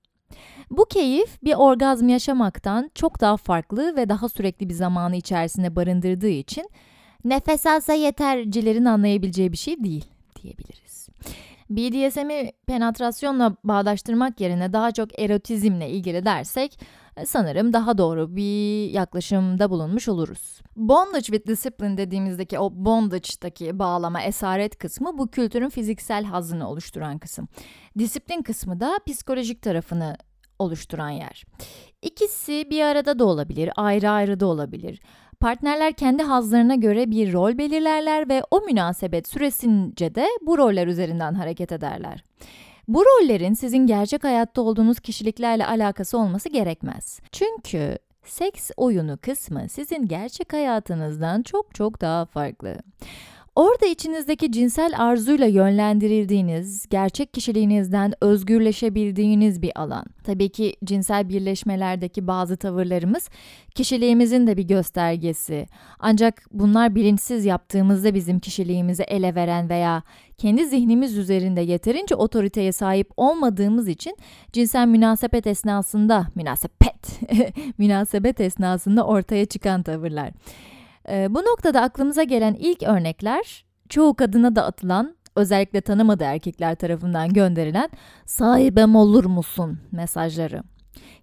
Bu 0.72 0.86
keyif 0.86 1.44
bir 1.44 1.54
orgazm 1.54 2.10
yaşamaktan 2.10 2.92
çok 2.96 3.22
daha 3.22 3.38
farklı 3.38 3.96
ve 3.96 4.10
daha 4.10 4.30
sürekli 4.30 4.70
bir 4.70 4.74
zamanı 4.74 5.16
içerisinde 5.16 5.76
barındırdığı 5.76 6.30
için 6.30 6.70
nefes 7.26 7.66
alsa 7.66 7.94
yetercilerin 7.94 8.86
anlayabileceği 8.86 9.52
bir 9.52 9.58
şey 9.58 9.84
değil 9.84 10.06
diyebiliriz. 10.44 11.08
BDSM'i 11.70 12.52
penetrasyonla 12.68 13.56
bağdaştırmak 13.64 14.42
yerine 14.42 14.74
daha 14.74 14.92
çok 14.92 15.20
erotizmle 15.20 15.90
ilgili 15.90 16.26
dersek 16.26 16.80
sanırım 17.26 17.74
daha 17.74 17.98
doğru 17.98 18.36
bir 18.36 18.90
yaklaşımda 18.90 19.70
bulunmuş 19.70 20.08
oluruz. 20.08 20.62
Bondage 20.76 21.24
with 21.24 21.48
discipline 21.48 21.98
dediğimizdeki 21.98 22.60
o 22.60 22.70
bondage'daki 22.74 23.80
bağlama, 23.80 24.22
esaret 24.22 24.78
kısmı 24.78 25.18
bu 25.18 25.28
kültürün 25.28 25.70
fiziksel 25.70 26.24
hazını 26.24 26.70
oluşturan 26.70 27.20
kısım. 27.20 27.48
Disiplin 27.98 28.42
kısmı 28.42 28.80
da 28.80 29.00
psikolojik 29.08 29.62
tarafını 29.62 30.18
oluşturan 30.60 31.10
yer. 31.10 31.46
İkisi 32.02 32.68
bir 32.70 32.82
arada 32.82 33.20
da 33.20 33.26
olabilir, 33.26 33.70
ayrı 33.76 34.10
ayrı 34.10 34.40
da 34.40 34.46
olabilir. 34.46 35.02
Partnerler 35.40 35.94
kendi 35.94 36.24
hazlarına 36.24 36.76
göre 36.76 37.12
bir 37.12 37.34
rol 37.34 37.58
belirlerler 37.58 38.30
ve 38.30 38.44
o 38.52 38.62
münasebet 38.62 39.28
süresince 39.28 40.16
de 40.16 40.28
bu 40.42 40.58
roller 40.58 40.88
üzerinden 40.88 41.34
hareket 41.34 41.72
ederler. 41.72 42.24
Bu 42.88 43.04
rollerin 43.06 43.54
sizin 43.54 43.88
gerçek 43.88 44.24
hayatta 44.24 44.62
olduğunuz 44.62 45.00
kişiliklerle 45.00 45.66
alakası 45.66 46.18
olması 46.18 46.50
gerekmez. 46.50 47.20
Çünkü 47.32 47.98
seks 48.26 48.72
oyunu 48.78 49.18
kısmı 49.18 49.70
sizin 49.70 50.08
gerçek 50.08 50.54
hayatınızdan 50.54 51.44
çok 51.44 51.76
çok 51.76 52.02
daha 52.02 52.26
farklı. 52.26 52.78
Orada 53.58 53.86
içinizdeki 53.86 54.52
cinsel 54.52 54.94
arzuyla 54.98 55.48
yönlendirildiğiniz, 55.48 56.88
gerçek 56.90 57.34
kişiliğinizden 57.34 58.14
özgürleşebildiğiniz 58.22 59.62
bir 59.62 59.82
alan. 59.82 60.06
Tabii 60.24 60.50
ki 60.50 60.76
cinsel 60.84 61.30
birleşmelerdeki 61.30 62.28
bazı 62.28 62.58
tavırlarımız 62.58 63.30
kişiliğimizin 63.76 64.48
de 64.48 64.58
bir 64.58 64.64
göstergesi. 64.64 65.68
Ancak 66.00 66.46
bunlar 66.52 66.96
bilinçsiz 66.96 67.46
yaptığımızda 67.46 68.14
bizim 68.14 68.40
kişiliğimizi 68.40 69.04
ele 69.04 69.36
veren 69.36 69.70
veya 69.70 70.04
kendi 70.38 70.66
zihnimiz 70.66 71.18
üzerinde 71.18 71.62
yeterince 71.62 72.16
otoriteye 72.16 72.72
sahip 72.72 73.10
olmadığımız 73.18 73.88
için 73.88 74.18
cinsel 74.54 74.88
münasebet 74.88 75.48
esnasında, 75.48 76.28
münasebet, 76.36 77.20
münasebet 77.78 78.42
esnasında 78.42 79.06
ortaya 79.06 79.46
çıkan 79.46 79.84
tavırlar. 79.84 80.32
E, 81.12 81.36
bu 81.36 81.40
noktada 81.40 81.82
aklımıza 81.82 82.24
gelen 82.24 82.54
ilk 82.54 82.84
örnekler 82.84 83.66
çoğu 83.90 84.16
kadına 84.16 84.56
da 84.56 84.66
atılan 84.66 85.16
özellikle 85.36 85.82
tanımadığı 85.82 86.24
erkekler 86.24 86.76
tarafından 86.76 87.34
gönderilen 87.34 87.90
sahibem 88.26 88.96
olur 88.96 89.26
musun 89.26 89.80
mesajları. 89.92 90.64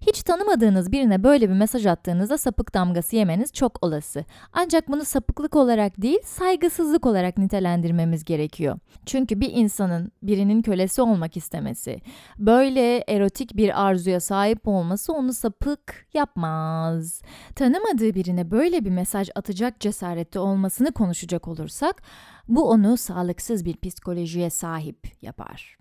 Hiç 0.01 0.23
tanımadığınız 0.23 0.91
birine 0.91 1.23
böyle 1.23 1.49
bir 1.49 1.55
mesaj 1.55 1.85
attığınızda 1.85 2.37
sapık 2.37 2.73
damgası 2.73 3.15
yemeniz 3.15 3.53
çok 3.53 3.83
olası. 3.83 4.25
Ancak 4.53 4.87
bunu 4.87 5.05
sapıklık 5.05 5.55
olarak 5.55 6.01
değil, 6.01 6.19
saygısızlık 6.23 7.05
olarak 7.05 7.37
nitelendirmemiz 7.37 8.23
gerekiyor. 8.23 8.79
Çünkü 9.05 9.39
bir 9.41 9.51
insanın 9.53 10.11
birinin 10.23 10.61
kölesi 10.61 11.01
olmak 11.01 11.37
istemesi, 11.37 12.01
böyle 12.37 12.97
erotik 12.97 13.57
bir 13.57 13.85
arzuya 13.85 14.19
sahip 14.19 14.67
olması 14.67 15.13
onu 15.13 15.33
sapık 15.33 16.07
yapmaz. 16.13 17.21
Tanımadığı 17.55 18.13
birine 18.13 18.51
böyle 18.51 18.85
bir 18.85 18.89
mesaj 18.89 19.29
atacak 19.35 19.79
cesarette 19.79 20.39
olmasını 20.39 20.91
konuşacak 20.91 21.47
olursak, 21.47 22.03
bu 22.47 22.69
onu 22.69 22.97
sağlıksız 22.97 23.65
bir 23.65 23.77
psikolojiye 23.77 24.49
sahip 24.49 25.07
yapar. 25.21 25.77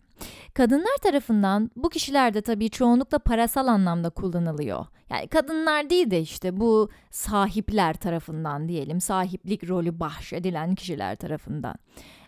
Kadınlar 0.55 0.97
tarafından 1.03 1.71
bu 1.77 1.89
kişiler 1.89 2.35
de 2.35 2.43
tabii 2.43 2.71
çoğunlukla 2.71 3.19
parasal 3.19 3.67
anlamda 3.67 4.11
kullanılıyor. 4.11 4.87
Yani 5.11 5.29
kadınlar 5.29 5.91
değil 5.91 6.11
de 6.11 6.21
işte 6.21 6.61
bu 6.61 6.91
sahipler 7.11 7.95
tarafından 7.95 8.69
diyelim, 8.69 9.01
sahiplik 9.01 9.69
rolü 9.69 10.01
bahşedilen 10.01 10.75
kişiler 10.75 11.17
tarafından. 11.17 11.75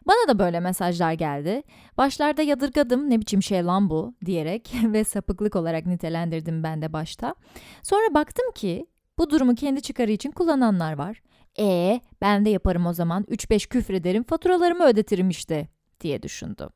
Bana 0.07 0.29
da 0.29 0.39
böyle 0.39 0.61
mesajlar 0.61 1.13
geldi. 1.13 1.63
Başlarda 1.99 2.43
yadırgadım 2.43 3.11
ne 3.11 3.21
biçim 3.21 3.43
şey 3.43 3.65
lan 3.65 3.91
bu 3.91 4.15
diyerek 4.25 4.73
ve 4.85 5.05
sapıklık 5.05 5.57
olarak 5.57 5.87
nitelendirdim 5.87 6.63
ben 6.63 6.83
de 6.83 6.93
başta. 6.93 7.35
Sonra 7.83 8.15
baktım 8.15 8.53
ki 8.55 8.87
bu 9.19 9.31
durumu 9.31 9.55
kendi 9.55 9.83
çıkarı 9.83 10.13
için 10.13 10.31
kullananlar 10.31 10.99
var. 10.99 11.23
E 11.59 12.01
ben 12.21 12.45
de 12.45 12.51
yaparım 12.51 12.87
o 12.87 12.93
zaman 12.93 13.23
3-5 13.23 13.69
küfrederim 13.69 14.23
faturalarımı 14.23 14.85
ödetirim 14.85 15.29
işte 15.29 15.69
diye 16.01 16.23
düşündüm. 16.23 16.69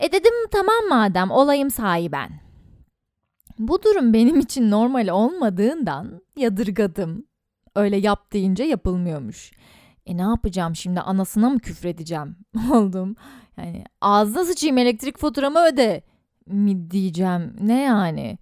E 0.00 0.12
dedim 0.12 0.32
tamam 0.50 0.88
madem 0.88 1.30
olayım 1.30 1.70
sahiben. 1.70 2.30
Bu 3.58 3.82
durum 3.82 4.12
benim 4.12 4.40
için 4.40 4.70
normal 4.70 5.08
olmadığından 5.08 6.22
yadırgadım. 6.36 7.26
Öyle 7.76 7.96
yap 7.96 8.32
deyince 8.32 8.64
yapılmıyormuş. 8.64 9.52
E 10.06 10.16
ne 10.16 10.22
yapacağım 10.22 10.76
şimdi 10.76 11.00
anasına 11.00 11.50
mı 11.50 11.58
küfredeceğim 11.58 12.36
oldum. 12.72 13.16
Yani 13.56 13.84
ağzına 14.00 14.44
sıçayım 14.44 14.78
elektrik 14.78 15.18
faturamı 15.18 15.58
öde 15.58 16.02
mi 16.46 16.90
diyeceğim 16.90 17.56
ne 17.60 17.82
yani. 17.82 18.38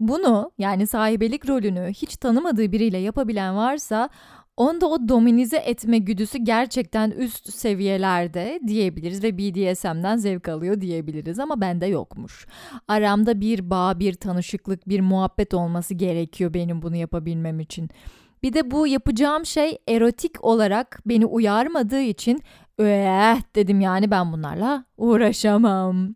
Bunu 0.00 0.50
yani 0.58 0.86
sahibelik 0.86 1.48
rolünü 1.48 1.88
hiç 1.92 2.16
tanımadığı 2.16 2.72
biriyle 2.72 2.98
yapabilen 2.98 3.56
varsa 3.56 4.08
Onda 4.56 4.86
o 4.86 5.08
dominize 5.08 5.56
etme 5.56 5.98
güdüsü 5.98 6.38
gerçekten 6.38 7.10
üst 7.10 7.54
seviyelerde 7.54 8.60
diyebiliriz 8.66 9.22
ve 9.22 9.38
BDSM'den 9.38 10.16
zevk 10.16 10.48
alıyor 10.48 10.80
diyebiliriz 10.80 11.38
ama 11.38 11.60
bende 11.60 11.86
yokmuş. 11.86 12.46
Aramda 12.88 13.40
bir 13.40 13.70
bağ, 13.70 13.98
bir 14.00 14.14
tanışıklık, 14.14 14.88
bir 14.88 15.00
muhabbet 15.00 15.54
olması 15.54 15.94
gerekiyor 15.94 16.54
benim 16.54 16.82
bunu 16.82 16.96
yapabilmem 16.96 17.60
için. 17.60 17.90
Bir 18.42 18.52
de 18.52 18.70
bu 18.70 18.86
yapacağım 18.86 19.46
şey 19.46 19.78
erotik 19.88 20.44
olarak 20.44 21.00
beni 21.06 21.26
uyarmadığı 21.26 22.00
için 22.00 22.42
öh 22.78 23.36
dedim 23.54 23.80
yani 23.80 24.10
ben 24.10 24.32
bunlarla 24.32 24.84
uğraşamam. 24.96 26.14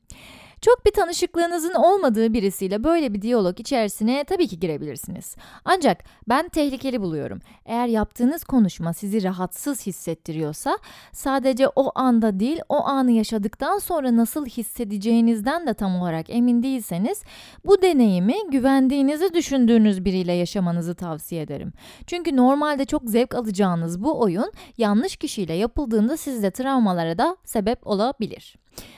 Çok 0.67 0.87
bir 0.87 0.91
tanışıklığınızın 0.91 1.75
olmadığı 1.75 2.33
birisiyle 2.33 2.85
böyle 2.85 3.15
bir 3.15 3.23
diyalog 3.23 3.61
içerisine 3.61 4.25
tabii 4.25 4.49
ki 4.49 4.61
girebilirsiniz. 4.61 5.37
Ancak 5.65 6.05
ben 6.29 6.49
tehlikeli 6.49 7.01
buluyorum. 7.01 7.41
Eğer 7.67 7.87
yaptığınız 7.87 8.45
konuşma 8.45 8.93
sizi 8.93 9.23
rahatsız 9.23 9.87
hissettiriyorsa 9.87 10.79
sadece 11.13 11.69
o 11.69 11.93
anda 11.95 12.41
değil 12.41 12.61
o 12.69 12.85
anı 12.85 13.11
yaşadıktan 13.11 13.79
sonra 13.79 14.17
nasıl 14.17 14.47
hissedeceğinizden 14.47 15.67
de 15.67 15.75
tam 15.75 16.01
olarak 16.01 16.31
emin 16.31 16.63
değilseniz 16.63 17.23
bu 17.65 17.83
deneyimi 17.83 18.35
güvendiğinizi 18.51 19.35
düşündüğünüz 19.35 20.05
biriyle 20.05 20.33
yaşamanızı 20.33 20.95
tavsiye 20.95 21.43
ederim. 21.43 21.73
Çünkü 22.07 22.37
normalde 22.37 22.85
çok 22.85 23.03
zevk 23.05 23.35
alacağınız 23.35 24.03
bu 24.03 24.21
oyun 24.21 24.53
yanlış 24.79 25.17
kişiyle 25.17 25.55
yapıldığında 25.55 26.17
sizde 26.17 26.51
travmalara 26.51 27.19
da 27.19 27.37
sebep 27.45 27.87
olabilir. 27.87 28.57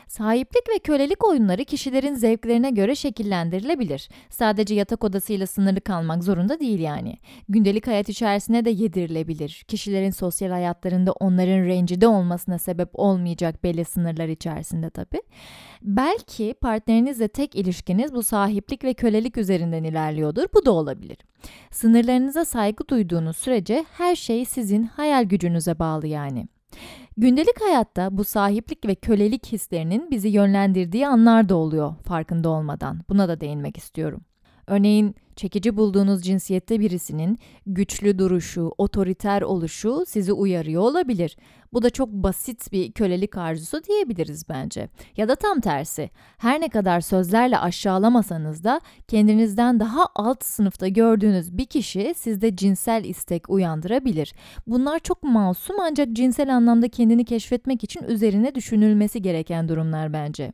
Sahiplik 0.09 0.69
ve 0.69 0.79
kölelik 0.79 1.25
oyunları 1.25 1.58
kişilerin 1.65 2.15
zevklerine 2.15 2.71
göre 2.71 2.95
şekillendirilebilir. 2.95 4.09
Sadece 4.31 4.75
yatak 4.75 5.05
odasıyla 5.05 5.47
sınırlı 5.47 5.81
kalmak 5.81 6.25
zorunda 6.25 6.61
değil 6.61 6.81
yani. 6.81 7.17
Gündelik 7.49 7.87
hayat 7.87 8.09
içerisine 8.09 8.65
de 8.65 8.71
yedirilebilir. 8.71 9.65
Kişilerin 9.69 10.11
sosyal 10.11 10.51
hayatlarında 10.51 11.13
onların 11.13 11.65
rencide 11.65 12.09
olmasına 12.09 12.59
sebep 12.59 12.89
olmayacak 12.93 13.65
belli 13.65 13.85
sınırlar 13.85 14.29
içerisinde 14.29 14.91
tabii. 14.91 15.23
Belki 15.83 16.55
partnerinizle 16.61 17.29
tek 17.29 17.55
ilişkiniz 17.55 18.15
bu 18.15 18.23
sahiplik 18.23 18.85
ve 18.85 18.95
kölelik 18.95 19.37
üzerinden 19.39 19.85
ilerliyordur. 19.85 20.47
Bu 20.55 20.67
da 20.67 20.73
olabilir. 20.73 21.19
Sınırlarınıza 21.71 22.45
saygı 22.45 22.89
duyduğunuz 22.89 23.37
sürece 23.37 23.85
her 23.93 24.17
şey 24.17 24.45
sizin 24.45 24.83
hayal 24.83 25.25
gücünüze 25.25 25.79
bağlı 25.79 26.07
yani. 26.07 26.49
Gündelik 27.21 27.61
hayatta 27.61 28.19
bu 28.19 28.25
sahiplik 28.25 28.87
ve 28.87 28.95
kölelik 28.95 29.47
hislerinin 29.47 30.11
bizi 30.11 30.29
yönlendirdiği 30.29 31.07
anlar 31.07 31.49
da 31.49 31.57
oluyor 31.57 31.95
farkında 32.05 32.49
olmadan. 32.49 33.01
Buna 33.09 33.29
da 33.29 33.41
değinmek 33.41 33.77
istiyorum. 33.77 34.21
Örneğin 34.69 35.15
çekici 35.37 35.77
bulduğunuz 35.77 36.23
cinsiyette 36.23 36.81
birisinin 36.81 37.39
güçlü 37.67 38.19
duruşu, 38.19 38.73
otoriter 38.79 39.43
oluşu 39.43 40.05
sizi 40.07 40.33
uyarıyor 40.33 40.83
olabilir. 40.83 41.37
Bu 41.73 41.83
da 41.83 41.91
çok 41.91 42.09
basit 42.09 42.73
bir 42.73 42.93
kölelik 42.93 43.37
arzusu 43.37 43.85
diyebiliriz 43.85 44.49
bence. 44.49 44.89
Ya 45.17 45.29
da 45.29 45.35
tam 45.35 45.61
tersi. 45.61 46.11
Her 46.39 46.61
ne 46.61 46.69
kadar 46.69 47.01
sözlerle 47.01 47.59
aşağılamasanız 47.59 48.65
da 48.65 48.81
kendinizden 49.09 49.81
daha 49.81 50.07
alt 50.15 50.45
sınıfta 50.45 50.89
gördüğünüz 50.89 51.59
bir 51.59 51.67
kişi 51.67 52.15
sizde 52.17 52.57
cinsel 52.57 53.05
istek 53.05 53.51
uyandırabilir. 53.51 54.35
Bunlar 54.67 54.99
çok 54.99 55.23
masum 55.23 55.77
ancak 55.81 56.13
cinsel 56.13 56.57
anlamda 56.57 56.89
kendini 56.89 57.25
keşfetmek 57.25 57.85
için 57.85 58.03
üzerine 58.03 58.55
düşünülmesi 58.55 59.23
gereken 59.23 59.69
durumlar 59.69 60.13
bence. 60.13 60.53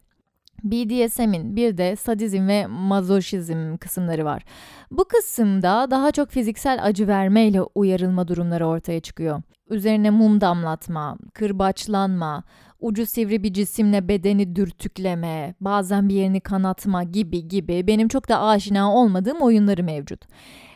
BDSM'in 0.64 1.56
bir 1.56 1.78
de 1.78 1.96
sadizm 1.96 2.48
ve 2.48 2.66
mazoşizm 2.66 3.76
kısımları 3.76 4.24
var. 4.24 4.44
Bu 4.90 5.04
kısımda 5.04 5.90
daha 5.90 6.12
çok 6.12 6.30
fiziksel 6.30 6.78
acı 6.82 7.08
vermeyle 7.08 7.62
uyarılma 7.62 8.28
durumları 8.28 8.66
ortaya 8.66 9.00
çıkıyor. 9.00 9.42
Üzerine 9.70 10.10
mum 10.10 10.40
damlatma, 10.40 11.18
kırbaçlanma, 11.34 12.44
ucu 12.80 13.06
sivri 13.06 13.42
bir 13.42 13.52
cisimle 13.52 14.08
bedeni 14.08 14.56
dürtükleme, 14.56 15.54
bazen 15.60 16.08
bir 16.08 16.14
yerini 16.14 16.40
kanatma 16.40 17.02
gibi 17.02 17.48
gibi 17.48 17.86
benim 17.86 18.08
çok 18.08 18.28
da 18.28 18.42
aşina 18.42 18.94
olmadığım 18.94 19.40
oyunları 19.40 19.82
mevcut. 19.84 20.24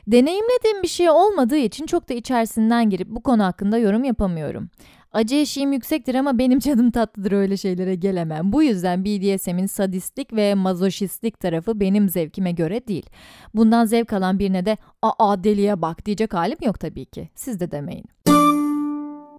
Deneyimlediğim 0.07 0.83
bir 0.83 0.89
şey 0.89 1.11
olmadığı 1.11 1.57
için 1.57 1.87
çok 1.87 2.09
da 2.09 2.15
içerisinden 2.15 2.91
girip 2.91 3.09
bu 3.09 3.23
konu 3.23 3.45
hakkında 3.45 3.79
yorum 3.79 4.05
yapamıyorum. 4.05 4.71
Acı 5.13 5.35
eşiğim 5.37 5.73
yüksektir 5.73 6.15
ama 6.15 6.39
benim 6.39 6.59
canım 6.59 6.91
tatlıdır 6.91 7.33
öyle 7.33 7.57
şeylere 7.57 7.95
gelemem. 7.95 8.53
Bu 8.53 8.63
yüzden 8.63 9.05
BDSM'in 9.05 9.67
sadistlik 9.67 10.33
ve 10.33 10.55
mazoşistlik 10.55 11.41
tarafı 11.41 11.81
benim 11.81 12.09
zevkime 12.09 12.53
göre 12.53 12.87
değil. 12.89 13.07
Bundan 13.55 13.85
zevk 13.85 14.13
alan 14.13 14.39
birine 14.39 14.67
de 14.67 14.77
aa 15.03 15.45
deliye 15.45 15.83
bak 15.83 16.07
diyecek 16.07 16.35
halim 16.35 16.59
yok 16.63 16.81
tabii 16.81 17.05
ki. 17.07 17.29
Siz 17.35 17.61
de 17.61 17.71
demeyin. 17.71 18.05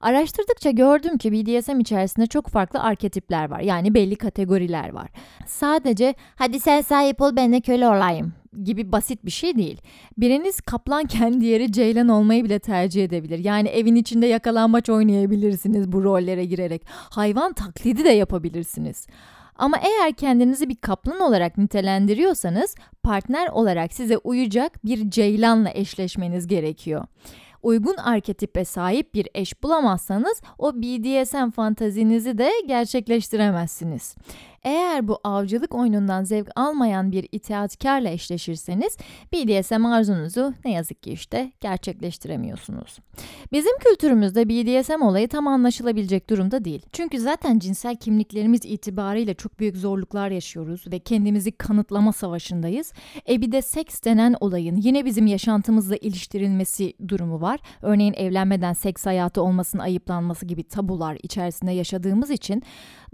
Araştırdıkça 0.01 0.71
gördüm 0.71 1.17
ki 1.17 1.31
BDSM 1.31 1.79
içerisinde 1.79 2.27
çok 2.27 2.47
farklı 2.47 2.79
arketipler 2.79 3.49
var. 3.49 3.59
Yani 3.59 3.93
belli 3.93 4.15
kategoriler 4.15 4.89
var. 4.89 5.09
Sadece 5.47 6.15
hadi 6.35 6.59
sen 6.59 6.81
sahip 6.81 7.21
ol 7.21 7.35
ben 7.35 7.53
de 7.53 7.61
köle 7.61 7.87
olayım 7.87 8.33
gibi 8.63 8.91
basit 8.91 9.25
bir 9.25 9.31
şey 9.31 9.57
değil. 9.57 9.81
Biriniz 10.17 10.61
kaplanken 10.61 11.41
diğeri 11.41 11.71
ceylan 11.71 12.09
olmayı 12.09 12.43
bile 12.43 12.59
tercih 12.59 13.03
edebilir. 13.03 13.39
Yani 13.39 13.69
evin 13.69 13.95
içinde 13.95 14.27
yakalanmaç 14.27 14.89
oynayabilirsiniz 14.89 15.91
bu 15.91 16.03
rollere 16.03 16.45
girerek. 16.45 16.81
Hayvan 16.89 17.53
taklidi 17.53 18.03
de 18.03 18.09
yapabilirsiniz. 18.09 19.07
Ama 19.55 19.77
eğer 19.77 20.13
kendinizi 20.13 20.69
bir 20.69 20.75
kaplan 20.75 21.19
olarak 21.19 21.57
nitelendiriyorsanız 21.57 22.75
partner 23.03 23.47
olarak 23.47 23.93
size 23.93 24.17
uyacak 24.17 24.85
bir 24.85 25.09
ceylanla 25.09 25.71
eşleşmeniz 25.73 26.47
gerekiyor 26.47 27.05
uygun 27.63 27.97
arketipe 27.97 28.65
sahip 28.65 29.13
bir 29.13 29.27
eş 29.35 29.63
bulamazsanız 29.63 30.41
o 30.57 30.75
BDSM 30.75 31.49
fantazinizi 31.49 32.37
de 32.37 32.51
gerçekleştiremezsiniz. 32.67 34.15
Eğer 34.63 35.07
bu 35.07 35.19
avcılık 35.23 35.75
oyunundan 35.75 36.23
zevk 36.23 36.49
almayan 36.55 37.11
bir 37.11 37.27
itaatkarla 37.31 38.09
eşleşirseniz 38.09 38.97
BDSM 39.33 39.85
arzunuzu 39.85 40.53
ne 40.65 40.71
yazık 40.71 41.03
ki 41.03 41.11
işte 41.11 41.51
gerçekleştiremiyorsunuz. 41.61 42.97
Bizim 43.51 43.77
kültürümüzde 43.79 44.49
BDSM 44.49 45.01
olayı 45.01 45.27
tam 45.27 45.47
anlaşılabilecek 45.47 46.29
durumda 46.29 46.65
değil. 46.65 46.81
Çünkü 46.91 47.19
zaten 47.19 47.59
cinsel 47.59 47.95
kimliklerimiz 47.95 48.61
itibariyle 48.63 49.33
çok 49.33 49.59
büyük 49.59 49.77
zorluklar 49.77 50.29
yaşıyoruz 50.29 50.85
ve 50.91 50.99
kendimizi 50.99 51.51
kanıtlama 51.51 52.13
savaşındayız. 52.13 52.93
E 53.29 53.41
bir 53.41 53.51
de 53.51 53.61
seks 53.61 54.03
denen 54.03 54.35
olayın 54.39 54.75
yine 54.75 55.05
bizim 55.05 55.27
yaşantımızla 55.27 55.95
iliştirilmesi 55.95 56.93
durumu 57.07 57.41
var. 57.41 57.59
Örneğin 57.81 58.13
evlenmeden 58.13 58.73
seks 58.73 59.05
hayatı 59.05 59.41
olmasının 59.41 59.81
ayıplanması 59.81 60.45
gibi 60.45 60.63
tabular 60.63 61.17
içerisinde 61.23 61.71
yaşadığımız 61.71 62.29
için 62.29 62.63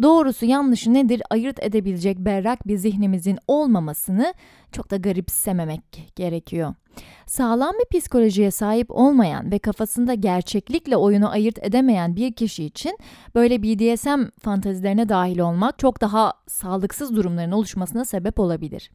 doğrusu 0.01 0.45
yanlışı 0.45 0.93
nedir 0.93 1.21
ayırt 1.35 1.63
edebilecek 1.63 2.19
berrak 2.19 2.67
bir 2.67 2.77
zihnimizin 2.77 3.37
olmamasını 3.47 4.33
çok 4.71 4.91
da 4.91 4.97
garipsememek 4.97 6.11
gerekiyor. 6.15 6.73
Sağlam 7.25 7.73
bir 7.79 7.99
psikolojiye 7.99 8.51
sahip 8.51 8.91
olmayan 8.91 9.51
ve 9.51 9.59
kafasında 9.59 10.13
gerçeklikle 10.13 10.97
oyunu 10.97 11.29
ayırt 11.29 11.59
edemeyen 11.61 12.15
bir 12.15 12.33
kişi 12.33 12.65
için 12.65 12.97
böyle 13.35 13.63
BDSM 13.63 14.23
fantazilerine 14.39 15.09
dahil 15.09 15.39
olmak 15.39 15.79
çok 15.79 16.01
daha 16.01 16.33
sağlıksız 16.47 17.15
durumların 17.15 17.51
oluşmasına 17.51 18.05
sebep 18.05 18.39
olabilir. 18.39 18.91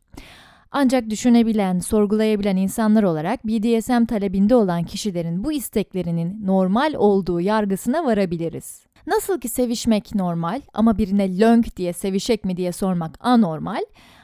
Ancak 0.72 1.10
düşünebilen, 1.10 1.78
sorgulayabilen 1.78 2.56
insanlar 2.56 3.02
olarak 3.02 3.46
BDSM 3.46 4.04
talebinde 4.04 4.54
olan 4.54 4.84
kişilerin 4.84 5.44
bu 5.44 5.52
isteklerinin 5.52 6.46
normal 6.46 6.94
olduğu 6.94 7.40
yargısına 7.40 8.04
varabiliriz. 8.04 8.86
Nasıl 9.06 9.40
ki 9.40 9.48
sevişmek 9.48 10.14
normal 10.14 10.60
ama 10.74 10.98
birine 10.98 11.38
lönk 11.38 11.76
diye 11.76 11.92
sevişek 11.92 12.44
mi 12.44 12.56
diye 12.56 12.72
sormak 12.72 13.16
anormal, 13.20 13.82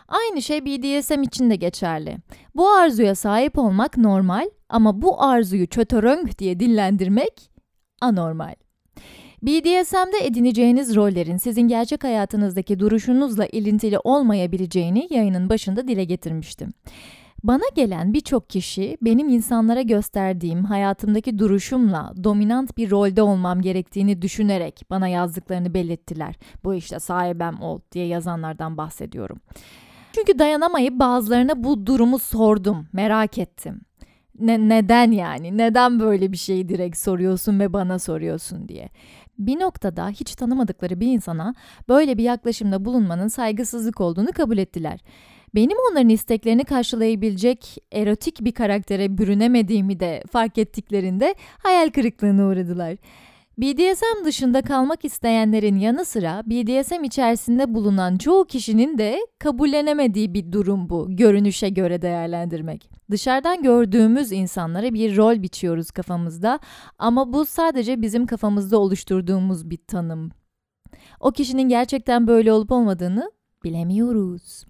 aynı 0.08 0.42
şey 0.42 0.64
BDSM 0.64 1.22
için 1.22 1.50
de 1.50 1.56
geçerli. 1.56 2.16
Bu 2.54 2.68
arzuya 2.68 3.14
sahip 3.14 3.58
olmak 3.58 3.96
normal 3.96 4.50
ama 4.68 5.02
bu 5.02 5.22
arzuyu 5.22 5.66
çötörönk 5.66 6.38
diye 6.38 6.60
dillendirmek 6.60 7.50
anormal. 8.00 8.54
BDSM'de 9.42 10.26
edineceğiniz 10.26 10.96
rollerin 10.96 11.36
sizin 11.36 11.68
gerçek 11.68 12.04
hayatınızdaki 12.04 12.78
duruşunuzla 12.78 13.46
ilintili 13.46 13.98
olmayabileceğini 13.98 15.06
yayının 15.10 15.48
başında 15.48 15.88
dile 15.88 16.04
getirmiştim. 16.04 16.72
Bana 17.44 17.64
gelen 17.74 18.12
birçok 18.12 18.50
kişi 18.50 18.98
benim 19.02 19.28
insanlara 19.28 19.82
gösterdiğim 19.82 20.64
hayatımdaki 20.64 21.38
duruşumla 21.38 22.12
dominant 22.24 22.76
bir 22.76 22.90
rolde 22.90 23.22
olmam 23.22 23.60
gerektiğini 23.60 24.22
düşünerek 24.22 24.82
bana 24.90 25.08
yazdıklarını 25.08 25.74
belirttiler. 25.74 26.34
Bu 26.64 26.74
işte 26.74 27.00
sahibem 27.00 27.62
ol 27.62 27.80
diye 27.92 28.06
yazanlardan 28.06 28.76
bahsediyorum. 28.76 29.40
Çünkü 30.12 30.38
dayanamayıp 30.38 30.98
bazılarına 30.98 31.64
bu 31.64 31.86
durumu 31.86 32.18
sordum, 32.18 32.86
merak 32.92 33.38
ettim. 33.38 33.80
Ne, 34.38 34.68
neden 34.68 35.10
yani? 35.10 35.58
Neden 35.58 36.00
böyle 36.00 36.32
bir 36.32 36.36
şeyi 36.36 36.68
direkt 36.68 36.96
soruyorsun 36.96 37.60
ve 37.60 37.72
bana 37.72 37.98
soruyorsun 37.98 38.68
diye. 38.68 38.88
Bir 39.38 39.60
noktada 39.60 40.08
hiç 40.08 40.34
tanımadıkları 40.34 41.00
bir 41.00 41.06
insana 41.06 41.54
böyle 41.88 42.18
bir 42.18 42.22
yaklaşımda 42.22 42.84
bulunmanın 42.84 43.28
saygısızlık 43.28 44.00
olduğunu 44.00 44.32
kabul 44.32 44.58
ettiler. 44.58 45.00
Benim 45.54 45.78
onların 45.90 46.08
isteklerini 46.08 46.64
karşılayabilecek 46.64 47.78
erotik 47.92 48.44
bir 48.44 48.52
karaktere 48.52 49.18
bürünemediğimi 49.18 50.00
de 50.00 50.22
fark 50.32 50.58
ettiklerinde 50.58 51.34
hayal 51.58 51.90
kırıklığına 51.90 52.46
uğradılar. 52.46 52.96
BDSM 53.58 54.24
dışında 54.24 54.62
kalmak 54.62 55.04
isteyenlerin 55.04 55.76
yanı 55.76 56.04
sıra 56.04 56.42
BDSM 56.46 57.04
içerisinde 57.04 57.74
bulunan 57.74 58.16
çoğu 58.16 58.44
kişinin 58.44 58.98
de 58.98 59.18
kabullenemediği 59.38 60.34
bir 60.34 60.52
durum 60.52 60.88
bu 60.88 61.16
görünüşe 61.16 61.68
göre 61.68 62.02
değerlendirmek. 62.02 62.90
Dışarıdan 63.10 63.62
gördüğümüz 63.62 64.32
insanlara 64.32 64.94
bir 64.94 65.16
rol 65.16 65.42
biçiyoruz 65.42 65.90
kafamızda 65.90 66.58
ama 66.98 67.32
bu 67.32 67.44
sadece 67.44 68.02
bizim 68.02 68.26
kafamızda 68.26 68.78
oluşturduğumuz 68.78 69.70
bir 69.70 69.78
tanım. 69.86 70.30
O 71.20 71.30
kişinin 71.30 71.68
gerçekten 71.68 72.26
böyle 72.26 72.52
olup 72.52 72.72
olmadığını 72.72 73.30
bilemiyoruz. 73.64 74.64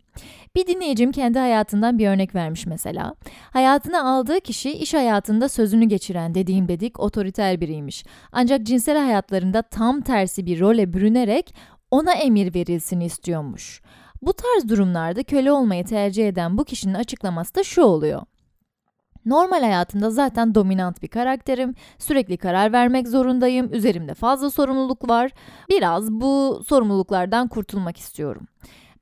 Bir 0.55 0.67
dinleyicim 0.67 1.13
kendi 1.13 1.39
hayatından 1.39 1.99
bir 1.99 2.09
örnek 2.09 2.35
vermiş 2.35 2.67
mesela. 2.67 3.15
Hayatına 3.51 4.11
aldığı 4.11 4.41
kişi 4.41 4.73
iş 4.73 4.95
hayatında 4.95 5.49
sözünü 5.49 5.85
geçiren 5.85 6.35
dediğim 6.35 6.69
dedik 6.69 7.01
otoriter 7.01 7.61
biriymiş. 7.61 8.05
Ancak 8.33 8.63
cinsel 8.63 8.99
hayatlarında 8.99 9.63
tam 9.63 10.01
tersi 10.01 10.47
bir 10.47 10.61
role 10.61 10.93
bürünerek 10.93 11.55
ona 11.91 12.13
emir 12.13 12.55
verilsin 12.55 13.01
istiyormuş. 13.01 13.83
Bu 14.23 14.33
tarz 14.33 14.69
durumlarda 14.69 15.23
köle 15.23 15.53
olmayı 15.53 15.85
tercih 15.85 16.29
eden 16.29 16.59
bu 16.59 16.65
kişinin 16.65 16.95
açıklaması 16.95 17.55
da 17.55 17.65
şu 17.65 17.83
oluyor. 17.83 18.23
Normal 19.27 19.61
hayatımda 19.61 20.11
zaten 20.11 20.55
dominant 20.55 21.03
bir 21.03 21.09
karakterim, 21.09 21.75
sürekli 21.99 22.37
karar 22.37 22.73
vermek 22.73 23.09
zorundayım, 23.09 23.73
üzerimde 23.73 24.15
fazla 24.15 24.51
sorumluluk 24.51 25.09
var. 25.09 25.31
Biraz 25.69 26.13
bu 26.13 26.63
sorumluluklardan 26.69 27.49
kurtulmak 27.49 27.97
istiyorum. 27.97 28.47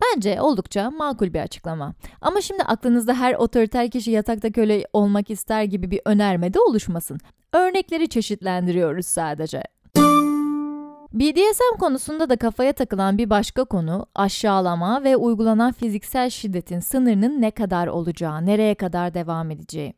Bence 0.03 0.41
oldukça 0.41 0.91
makul 0.91 1.35
bir 1.35 1.41
açıklama. 1.41 1.95
Ama 2.21 2.41
şimdi 2.41 2.63
aklınızda 2.63 3.15
her 3.15 3.35
otoriter 3.35 3.91
kişi 3.91 4.11
yatakta 4.11 4.53
köle 4.53 4.85
olmak 4.93 5.31
ister 5.31 5.63
gibi 5.63 5.91
bir 5.91 6.01
önerme 6.05 6.55
de 6.55 6.61
oluşmasın. 6.61 7.19
Örnekleri 7.53 8.09
çeşitlendiriyoruz 8.09 9.07
sadece. 9.07 9.63
BDSM 11.13 11.79
konusunda 11.81 12.29
da 12.29 12.37
kafaya 12.37 12.73
takılan 12.73 13.19
bir 13.19 13.31
başka 13.31 13.65
konu 13.65 14.07
aşağılama 14.15 15.05
ve 15.05 15.17
uygulanan 15.17 15.73
fiziksel 15.73 16.31
şiddetin 16.31 16.81
sınırının 16.81 17.41
ne 17.41 17.51
kadar 17.51 17.87
olacağı, 17.87 18.47
nereye 18.47 18.75
kadar 18.75 19.15
devam 19.15 19.51
edeceği. 19.51 19.95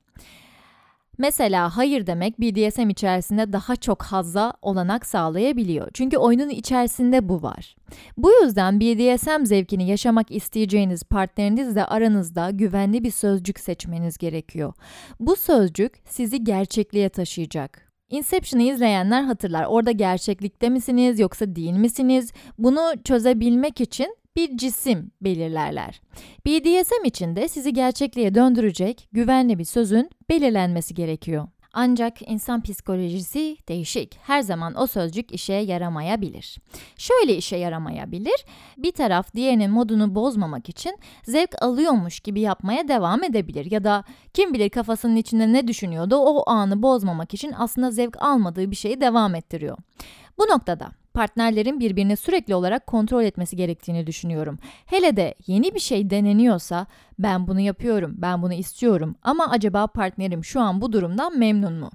Mesela 1.19 1.77
hayır 1.77 2.07
demek 2.07 2.41
BDSM 2.41 2.89
içerisinde 2.89 3.53
daha 3.53 3.77
çok 3.77 4.03
hazza 4.03 4.53
olanak 4.63 5.07
sağlayabiliyor. 5.07 5.89
Çünkü 5.95 6.17
oyunun 6.17 6.49
içerisinde 6.49 7.29
bu 7.29 7.43
var. 7.43 7.77
Bu 8.17 8.33
yüzden 8.43 8.81
BDSM 8.81 9.45
zevkini 9.45 9.89
yaşamak 9.89 10.31
isteyeceğiniz 10.31 11.05
partnerinizle 11.05 11.85
aranızda 11.85 12.51
güvenli 12.51 13.05
bir 13.05 13.11
sözcük 13.11 13.61
seçmeniz 13.61 14.19
gerekiyor. 14.19 14.73
Bu 15.21 15.37
sözcük 15.37 15.93
sizi 16.05 16.45
gerçekliğe 16.45 17.09
taşıyacak. 17.09 17.87
Inception'ı 18.11 18.63
izleyenler 18.63 19.23
hatırlar. 19.23 19.65
Orada 19.65 19.91
gerçeklikte 19.91 20.69
misiniz 20.69 21.21
yoksa 21.21 21.57
değil 21.57 21.73
misiniz? 21.73 22.33
Bunu 22.59 22.93
çözebilmek 23.05 23.81
için 23.81 24.17
bir 24.37 24.57
cisim 24.57 25.11
belirlerler. 25.21 26.01
BDSM 26.47 27.05
için 27.05 27.37
de 27.37 27.49
sizi 27.49 27.73
gerçekliğe 27.73 28.35
döndürecek 28.35 29.09
güvenli 29.13 29.59
bir 29.59 29.65
sözün 29.65 30.11
belirlenmesi 30.29 30.95
gerekiyor. 30.95 31.49
Ancak 31.79 32.31
insan 32.31 32.63
psikolojisi 32.63 33.57
değişik. 33.69 34.19
Her 34.23 34.41
zaman 34.41 34.81
o 34.81 34.87
sözcük 34.87 35.33
işe 35.33 35.53
yaramayabilir. 35.53 36.59
Şöyle 36.97 37.37
işe 37.37 37.57
yaramayabilir. 37.57 38.45
Bir 38.79 38.93
taraf 38.93 39.35
diğerinin 39.35 39.71
modunu 39.71 40.15
bozmamak 40.15 40.69
için 40.69 40.99
zevk 41.23 41.63
alıyormuş 41.63 42.21
gibi 42.21 42.41
yapmaya 42.41 42.89
devam 42.89 43.25
edebilir. 43.25 43.71
Ya 43.71 43.85
da 43.85 44.05
kim 44.35 44.55
bilir 44.55 44.71
kafasının 44.71 45.17
içinde 45.17 45.53
ne 45.53 45.69
düşünüyordu 45.69 46.17
o 46.17 46.51
anı 46.51 46.83
bozmamak 46.83 47.35
için 47.35 47.53
aslında 47.59 47.91
zevk 47.91 48.23
almadığı 48.23 48.71
bir 48.71 48.77
şeyi 48.77 49.01
devam 49.01 49.35
ettiriyor. 49.35 49.79
Bu 50.39 50.43
noktada 50.43 50.91
partnerlerin 51.17 51.81
birbirini 51.81 52.17
sürekli 52.17 52.55
olarak 52.55 52.87
kontrol 52.87 53.23
etmesi 53.23 53.57
gerektiğini 53.57 54.07
düşünüyorum. 54.07 54.59
Hele 54.87 55.17
de 55.17 55.35
yeni 55.47 55.75
bir 55.75 55.81
şey 55.81 56.11
deneniyorsa 56.11 56.87
ben 57.19 57.47
bunu 57.49 57.61
yapıyorum, 57.61 58.15
ben 58.19 58.43
bunu 58.43 58.53
istiyorum 58.53 59.17
ama 59.23 59.51
acaba 59.51 59.87
partnerim 59.87 60.45
şu 60.45 60.61
an 60.61 60.81
bu 60.81 60.93
durumdan 60.93 61.39
memnun 61.39 61.73
mu? 61.73 61.91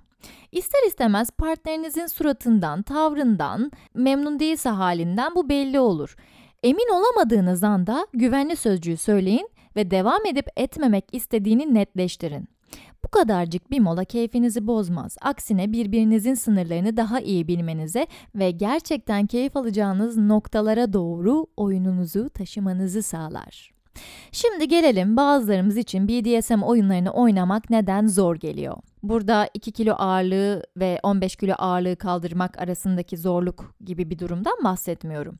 İster 0.52 0.88
istemez 0.88 1.32
partnerinizin 1.32 2.08
suratından, 2.08 2.82
tavrından, 2.82 3.72
memnun 3.94 4.40
değilse 4.40 4.70
halinden 4.70 5.36
bu 5.36 5.50
belli 5.50 5.80
olur. 5.80 6.16
Emin 6.64 6.90
olamadığınız 6.94 7.64
anda 7.64 8.08
güvenli 8.14 8.56
sözcüğü 8.56 8.98
söyleyin 8.98 9.50
ve 9.76 9.92
devam 9.92 10.26
edip 10.26 10.48
etmemek 10.58 11.06
istediğini 11.12 11.74
netleştirin. 11.74 12.48
Bu 13.06 13.10
kadarcık 13.10 13.72
bir 13.72 13.80
mola 13.80 14.06
keyfinizi 14.06 14.68
bozmaz. 14.68 15.18
Aksine 15.22 15.72
birbirinizin 15.72 16.34
sınırlarını 16.34 16.98
daha 16.98 17.20
iyi 17.20 17.48
bilmenize 17.48 18.08
ve 18.36 18.52
gerçekten 18.52 19.26
keyif 19.26 19.58
alacağınız 19.58 20.18
noktalara 20.18 20.94
doğru 20.94 21.48
oyununuzu 21.58 22.30
taşımanızı 22.30 23.04
sağlar. 23.04 23.72
Şimdi 24.32 24.68
gelelim 24.68 25.18
bazılarımız 25.18 25.78
için 25.78 26.08
BDSM 26.08 26.62
oyunlarını 26.62 27.12
oynamak 27.12 27.70
neden 27.70 28.08
zor 28.08 28.36
geliyor. 28.36 28.78
Burada 29.04 29.50
2 29.54 29.72
kilo 29.72 29.94
ağırlığı 29.94 30.64
ve 30.78 31.00
15 31.04 31.36
kilo 31.36 31.54
ağırlığı 31.58 31.96
kaldırmak 31.96 32.62
arasındaki 32.62 33.18
zorluk 33.18 33.76
gibi 33.86 34.10
bir 34.10 34.20
durumdan 34.20 34.64
bahsetmiyorum 34.64 35.40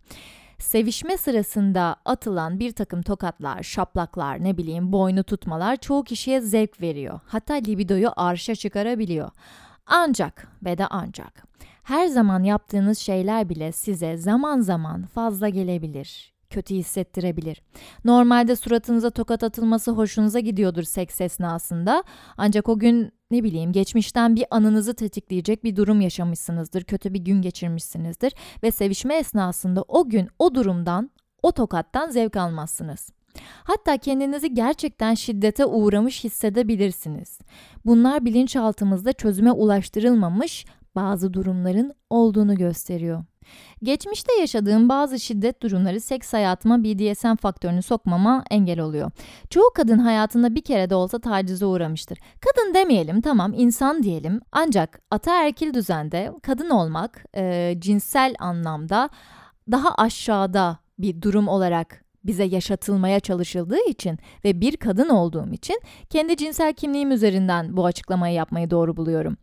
sevişme 0.62 1.18
sırasında 1.18 1.96
atılan 2.06 2.60
bir 2.60 2.72
takım 2.72 3.02
tokatlar, 3.02 3.64
şaplaklar, 3.64 4.44
ne 4.44 4.58
bileyim 4.58 4.92
boynu 4.92 5.24
tutmalar 5.24 5.76
çoğu 5.76 6.04
kişiye 6.04 6.42
zevk 6.42 6.82
veriyor. 6.82 7.20
Hatta 7.26 7.54
libidoyu 7.54 8.12
arşa 8.16 8.56
çıkarabiliyor. 8.56 9.32
Ancak 9.86 10.48
ve 10.66 10.78
de 10.78 10.88
ancak 10.88 11.44
her 11.84 12.08
zaman 12.08 12.44
yaptığınız 12.44 13.00
şeyler 13.00 13.50
bile 13.50 13.72
size 13.72 14.18
zaman 14.18 14.60
zaman 14.62 15.06
fazla 15.06 15.50
gelebilir 15.50 16.32
kötü 16.52 16.76
hissettirebilir. 16.76 17.62
Normalde 18.06 18.56
suratınıza 18.56 19.10
tokat 19.10 19.44
atılması 19.44 19.92
hoşunuza 19.92 20.40
gidiyordur 20.40 20.84
seks 20.84 21.22
esnasında. 21.22 22.04
Ancak 22.38 22.70
o 22.70 22.80
gün 22.80 23.12
ne 23.32 23.44
bileyim 23.44 23.72
geçmişten 23.72 24.36
bir 24.36 24.46
anınızı 24.52 24.94
tetikleyecek 24.94 25.64
bir 25.64 25.76
durum 25.76 26.02
yaşamışsınızdır, 26.02 26.84
kötü 26.84 27.14
bir 27.14 27.20
gün 27.20 27.42
geçirmişsinizdir 27.42 28.34
ve 28.64 28.72
sevişme 28.72 29.16
esnasında 29.16 29.84
o 29.88 30.10
gün 30.10 30.28
o 30.40 30.56
durumdan, 30.56 31.12
o 31.44 31.52
tokattan 31.52 32.10
zevk 32.10 32.36
almazsınız. 32.36 33.10
Hatta 33.64 33.98
kendinizi 33.98 34.54
gerçekten 34.54 35.14
şiddete 35.14 35.66
uğramış 35.66 36.24
hissedebilirsiniz. 36.24 37.40
Bunlar 37.86 38.26
bilinçaltımızda 38.26 39.14
çözüme 39.14 39.52
ulaştırılmamış 39.52 40.66
bazı 40.96 41.34
durumların 41.34 41.94
olduğunu 42.10 42.56
gösteriyor. 42.56 43.24
Geçmişte 43.84 44.34
yaşadığım 44.40 44.90
bazı 44.90 45.20
şiddet 45.20 45.62
durumları 45.62 46.02
seks 46.02 46.34
hayatıma 46.34 46.84
BDSM 46.84 47.36
faktörünü 47.36 47.82
sokmama 47.82 48.44
engel 48.52 48.80
oluyor. 48.80 49.12
Çoğu 49.50 49.72
kadın 49.76 50.00
hayatında 50.00 50.56
bir 50.56 50.62
kere 50.62 50.90
de 50.90 50.96
olsa 50.96 51.20
tacize 51.20 51.66
uğramıştır. 51.66 52.18
Kadın 52.42 52.74
demeyelim 52.74 53.22
tamam 53.22 53.54
insan 53.56 54.04
diyelim 54.04 54.42
ancak 54.52 55.02
ataerkil 55.12 55.74
düzende 55.74 56.32
kadın 56.44 56.70
olmak 56.70 57.26
e, 57.36 57.76
cinsel 57.80 58.36
anlamda 58.40 59.10
daha 59.72 59.96
aşağıda 59.96 60.78
bir 61.00 61.22
durum 61.22 61.48
olarak 61.48 62.02
bize 62.24 62.44
yaşatılmaya 62.44 63.20
çalışıldığı 63.20 63.90
için 63.90 64.20
ve 64.46 64.62
bir 64.62 64.78
kadın 64.78 65.10
olduğum 65.10 65.54
için 65.54 65.82
kendi 66.10 66.38
cinsel 66.38 66.74
kimliğim 66.74 67.12
üzerinden 67.12 67.78
bu 67.78 67.86
açıklamayı 67.86 68.36
yapmayı 68.36 68.70
doğru 68.70 68.98
buluyorum. 68.98 69.38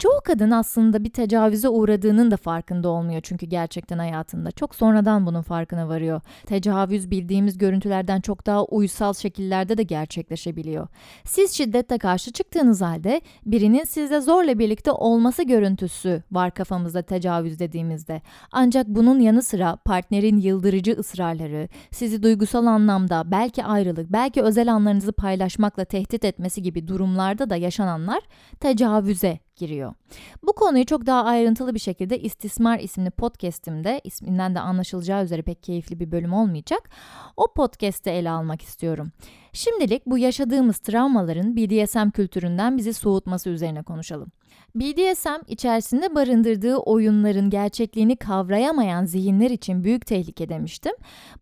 Çoğu 0.00 0.20
kadın 0.24 0.50
aslında 0.50 1.04
bir 1.04 1.10
tecavüze 1.10 1.68
uğradığının 1.68 2.30
da 2.30 2.36
farkında 2.36 2.88
olmuyor 2.88 3.20
çünkü 3.20 3.46
gerçekten 3.46 3.98
hayatında. 3.98 4.50
Çok 4.50 4.74
sonradan 4.74 5.26
bunun 5.26 5.42
farkına 5.42 5.88
varıyor. 5.88 6.20
Tecavüz 6.46 7.10
bildiğimiz 7.10 7.58
görüntülerden 7.58 8.20
çok 8.20 8.46
daha 8.46 8.64
uysal 8.64 9.12
şekillerde 9.12 9.78
de 9.78 9.82
gerçekleşebiliyor. 9.82 10.88
Siz 11.24 11.52
şiddete 11.52 11.98
karşı 11.98 12.32
çıktığınız 12.32 12.80
halde 12.80 13.20
birinin 13.46 13.84
sizle 13.84 14.20
zorla 14.20 14.58
birlikte 14.58 14.92
olması 14.92 15.42
görüntüsü 15.42 16.22
var 16.32 16.54
kafamızda 16.54 17.02
tecavüz 17.02 17.58
dediğimizde. 17.58 18.22
Ancak 18.52 18.86
bunun 18.88 19.20
yanı 19.20 19.42
sıra 19.42 19.76
partnerin 19.76 20.36
yıldırıcı 20.36 20.92
ısrarları, 20.92 21.68
sizi 21.90 22.22
duygusal 22.22 22.66
anlamda 22.66 23.30
belki 23.30 23.64
ayrılık, 23.64 24.12
belki 24.12 24.42
özel 24.42 24.72
anlarınızı 24.72 25.12
paylaşmakla 25.12 25.84
tehdit 25.84 26.24
etmesi 26.24 26.62
gibi 26.62 26.88
durumlarda 26.88 27.50
da 27.50 27.56
yaşananlar 27.56 28.20
tecavüze 28.60 29.49
giriyor. 29.60 29.94
Bu 30.42 30.52
konuyu 30.52 30.86
çok 30.86 31.06
daha 31.06 31.24
ayrıntılı 31.24 31.74
bir 31.74 31.80
şekilde 31.80 32.18
İstismar 32.18 32.78
isimli 32.78 33.10
podcast'imde, 33.10 34.00
isminden 34.04 34.54
de 34.54 34.60
anlaşılacağı 34.60 35.24
üzere 35.24 35.42
pek 35.42 35.62
keyifli 35.62 36.00
bir 36.00 36.12
bölüm 36.12 36.32
olmayacak. 36.32 36.90
O 37.36 37.52
podcast'te 37.52 38.10
ele 38.10 38.30
almak 38.30 38.62
istiyorum. 38.62 39.12
Şimdilik 39.52 40.06
bu 40.06 40.18
yaşadığımız 40.18 40.78
travmaların 40.78 41.56
BDSM 41.56 42.10
kültüründen 42.10 42.76
bizi 42.76 42.92
soğutması 42.94 43.50
üzerine 43.50 43.82
konuşalım. 43.82 44.32
BDSM 44.74 45.44
içerisinde 45.46 46.14
barındırdığı 46.14 46.76
oyunların 46.76 47.50
gerçekliğini 47.50 48.16
kavrayamayan 48.16 49.04
zihinler 49.04 49.50
için 49.50 49.84
büyük 49.84 50.06
tehlike 50.06 50.48
demiştim. 50.48 50.92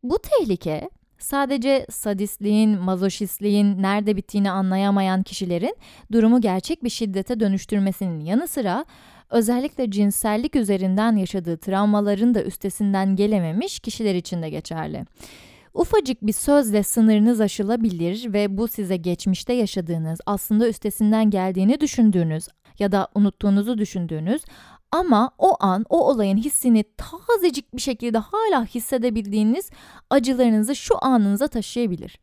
Bu 0.02 0.18
tehlike 0.18 0.90
Sadece 1.18 1.86
sadistliğin, 1.90 2.78
mazoşistliğin 2.78 3.82
nerede 3.82 4.16
bittiğini 4.16 4.50
anlayamayan 4.50 5.22
kişilerin 5.22 5.76
durumu 6.12 6.40
gerçek 6.40 6.84
bir 6.84 6.90
şiddete 6.90 7.40
dönüştürmesinin 7.40 8.20
yanı 8.20 8.48
sıra 8.48 8.84
özellikle 9.30 9.90
cinsellik 9.90 10.56
üzerinden 10.56 11.16
yaşadığı 11.16 11.56
travmaların 11.56 12.34
da 12.34 12.42
üstesinden 12.44 13.16
gelememiş 13.16 13.80
kişiler 13.80 14.14
için 14.14 14.42
de 14.42 14.50
geçerli. 14.50 15.04
Ufacık 15.74 16.22
bir 16.22 16.32
sözle 16.32 16.82
sınırınız 16.82 17.40
aşılabilir 17.40 18.32
ve 18.32 18.56
bu 18.56 18.68
size 18.68 18.96
geçmişte 18.96 19.52
yaşadığınız, 19.52 20.20
aslında 20.26 20.68
üstesinden 20.68 21.30
geldiğini 21.30 21.80
düşündüğünüz 21.80 22.48
ya 22.78 22.92
da 22.92 23.08
unuttuğunuzu 23.14 23.78
düşündüğünüz 23.78 24.42
ama 24.92 25.30
o 25.38 25.56
an 25.60 25.84
o 25.88 26.08
olayın 26.08 26.36
hissini 26.36 26.84
tazecik 26.96 27.76
bir 27.76 27.80
şekilde 27.80 28.18
hala 28.18 28.64
hissedebildiğiniz 28.64 29.70
acılarınızı 30.10 30.76
şu 30.76 30.94
anınıza 31.04 31.48
taşıyabilir. 31.48 32.18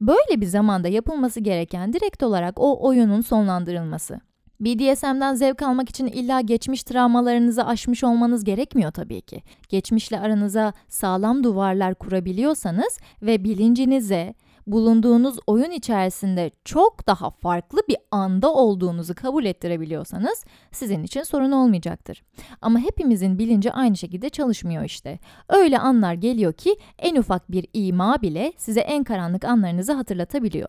Böyle 0.00 0.40
bir 0.40 0.46
zamanda 0.46 0.88
yapılması 0.88 1.40
gereken 1.40 1.92
direkt 1.92 2.22
olarak 2.22 2.54
o 2.60 2.86
oyunun 2.86 3.20
sonlandırılması. 3.20 4.20
BDSM'den 4.60 5.34
zevk 5.34 5.62
almak 5.62 5.88
için 5.88 6.06
illa 6.06 6.40
geçmiş 6.40 6.82
travmalarınızı 6.82 7.66
aşmış 7.66 8.04
olmanız 8.04 8.44
gerekmiyor 8.44 8.92
tabii 8.92 9.20
ki. 9.20 9.42
Geçmişle 9.68 10.20
aranıza 10.20 10.72
sağlam 10.88 11.44
duvarlar 11.44 11.94
kurabiliyorsanız 11.94 12.98
ve 13.22 13.44
bilincinize 13.44 14.34
bulunduğunuz 14.66 15.38
oyun 15.46 15.70
içerisinde 15.70 16.50
çok 16.64 17.06
daha 17.06 17.30
farklı 17.30 17.80
bir 17.88 17.96
anda 18.10 18.54
olduğunuzu 18.54 19.14
kabul 19.14 19.44
ettirebiliyorsanız 19.44 20.44
sizin 20.72 21.02
için 21.02 21.22
sorun 21.22 21.52
olmayacaktır. 21.52 22.22
Ama 22.60 22.78
hepimizin 22.78 23.38
bilinci 23.38 23.72
aynı 23.72 23.96
şekilde 23.96 24.28
çalışmıyor 24.28 24.84
işte. 24.84 25.18
Öyle 25.48 25.78
anlar 25.78 26.14
geliyor 26.14 26.52
ki 26.52 26.76
en 26.98 27.16
ufak 27.16 27.50
bir 27.50 27.66
ima 27.72 28.22
bile 28.22 28.52
size 28.56 28.80
en 28.80 29.04
karanlık 29.04 29.44
anlarınızı 29.44 29.92
hatırlatabiliyor. 29.92 30.68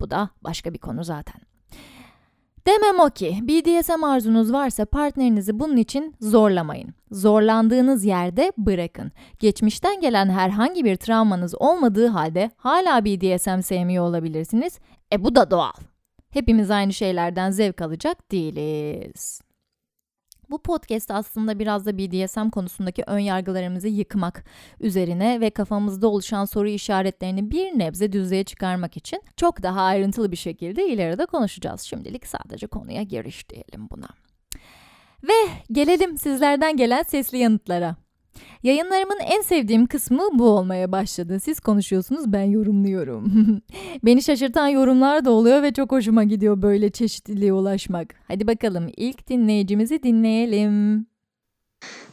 Bu 0.00 0.10
da 0.10 0.30
başka 0.42 0.72
bir 0.74 0.78
konu 0.78 1.04
zaten. 1.04 1.40
Demem 2.66 3.00
o 3.00 3.10
ki 3.10 3.38
BDSM 3.42 4.04
arzunuz 4.04 4.52
varsa 4.52 4.84
partnerinizi 4.84 5.58
bunun 5.58 5.76
için 5.76 6.14
zorlamayın. 6.20 6.94
Zorlandığınız 7.10 8.04
yerde 8.04 8.52
bırakın. 8.58 9.12
Geçmişten 9.38 10.00
gelen 10.00 10.30
herhangi 10.30 10.84
bir 10.84 10.96
travmanız 10.96 11.54
olmadığı 11.54 12.06
halde 12.06 12.50
hala 12.56 13.04
BDSM 13.04 13.60
sevmiyor 13.60 14.04
olabilirsiniz. 14.04 14.78
E 15.12 15.24
bu 15.24 15.34
da 15.34 15.50
doğal. 15.50 15.72
Hepimiz 16.30 16.70
aynı 16.70 16.92
şeylerden 16.92 17.50
zevk 17.50 17.82
alacak 17.82 18.32
değiliz. 18.32 19.47
Bu 20.50 20.58
podcast 20.58 21.10
aslında 21.10 21.58
biraz 21.58 21.86
da 21.86 21.98
BDSM 21.98 22.48
konusundaki 22.48 23.02
ön 23.06 23.18
yargılarımızı 23.18 23.88
yıkmak 23.88 24.44
üzerine 24.80 25.40
ve 25.40 25.50
kafamızda 25.50 26.08
oluşan 26.08 26.44
soru 26.44 26.68
işaretlerini 26.68 27.50
bir 27.50 27.78
nebze 27.78 28.12
düzeye 28.12 28.44
çıkarmak 28.44 28.96
için 28.96 29.22
çok 29.36 29.62
daha 29.62 29.82
ayrıntılı 29.82 30.32
bir 30.32 30.36
şekilde 30.36 30.88
ileride 30.88 31.26
konuşacağız. 31.26 31.80
Şimdilik 31.80 32.26
sadece 32.26 32.66
konuya 32.66 33.02
giriş 33.02 33.48
diyelim 33.48 33.88
buna. 33.90 34.08
Ve 35.22 35.48
gelelim 35.72 36.18
sizlerden 36.18 36.76
gelen 36.76 37.02
sesli 37.02 37.38
yanıtlara. 37.38 37.96
Yayınlarımın 38.62 39.18
en 39.20 39.42
sevdiğim 39.42 39.86
kısmı 39.86 40.22
bu 40.32 40.48
olmaya 40.48 40.92
başladı. 40.92 41.40
Siz 41.40 41.60
konuşuyorsunuz 41.60 42.32
ben 42.32 42.42
yorumluyorum. 42.42 43.32
Beni 44.04 44.22
şaşırtan 44.22 44.68
yorumlar 44.68 45.24
da 45.24 45.30
oluyor 45.30 45.62
ve 45.62 45.72
çok 45.72 45.92
hoşuma 45.92 46.24
gidiyor 46.24 46.62
böyle 46.62 46.90
çeşitliliğe 46.90 47.52
ulaşmak. 47.52 48.14
Hadi 48.28 48.46
bakalım 48.46 48.90
ilk 48.96 49.28
dinleyicimizi 49.28 50.02
dinleyelim. 50.02 51.06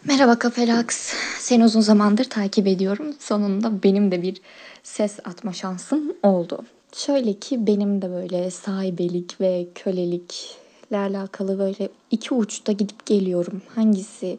Merhaba 0.07 0.39
Kafelax. 0.39 1.13
Seni 1.39 1.65
uzun 1.65 1.81
zamandır 1.81 2.23
takip 2.23 2.67
ediyorum. 2.67 3.05
Sonunda 3.19 3.83
benim 3.83 4.11
de 4.11 4.21
bir 4.21 4.41
ses 4.83 5.19
atma 5.25 5.53
şansım 5.53 6.13
oldu. 6.23 6.65
Şöyle 6.93 7.33
ki 7.33 7.67
benim 7.67 8.01
de 8.01 8.09
böyle 8.09 8.51
sahibelik 8.51 9.41
ve 9.41 9.67
kölelikle 9.75 10.97
alakalı 10.97 11.59
böyle 11.59 11.89
iki 12.11 12.33
uçta 12.33 12.71
gidip 12.71 13.05
geliyorum. 13.05 13.61
Hangisi 13.75 14.37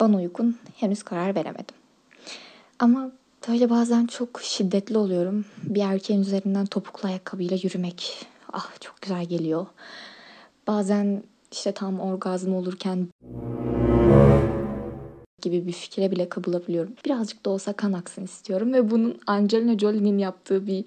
bana 0.00 0.16
uygun 0.16 0.56
henüz 0.80 1.02
karar 1.02 1.34
veremedim. 1.34 1.76
Ama 2.78 3.10
böyle 3.48 3.70
bazen 3.70 4.06
çok 4.06 4.40
şiddetli 4.42 4.98
oluyorum. 4.98 5.44
Bir 5.62 5.82
erkeğin 5.82 6.20
üzerinden 6.20 6.66
topuklu 6.66 7.08
ayakkabıyla 7.08 7.56
yürümek 7.62 8.26
ah 8.52 8.80
çok 8.80 9.02
güzel 9.02 9.24
geliyor. 9.24 9.66
Bazen 10.66 11.22
işte 11.52 11.72
tam 11.72 12.00
orgazm 12.00 12.54
olurken 12.54 13.08
gibi 15.42 15.66
bir 15.66 15.72
fikre 15.72 16.10
bile 16.10 16.28
kapılabiliyorum. 16.28 16.92
Birazcık 17.04 17.46
da 17.46 17.50
olsa 17.50 17.72
kan 17.72 17.92
aksın 17.92 18.24
istiyorum 18.24 18.72
ve 18.72 18.90
bunun 18.90 19.18
Angelina 19.26 19.78
Jolie'nin 19.78 20.18
yaptığı 20.18 20.66
bir 20.66 20.84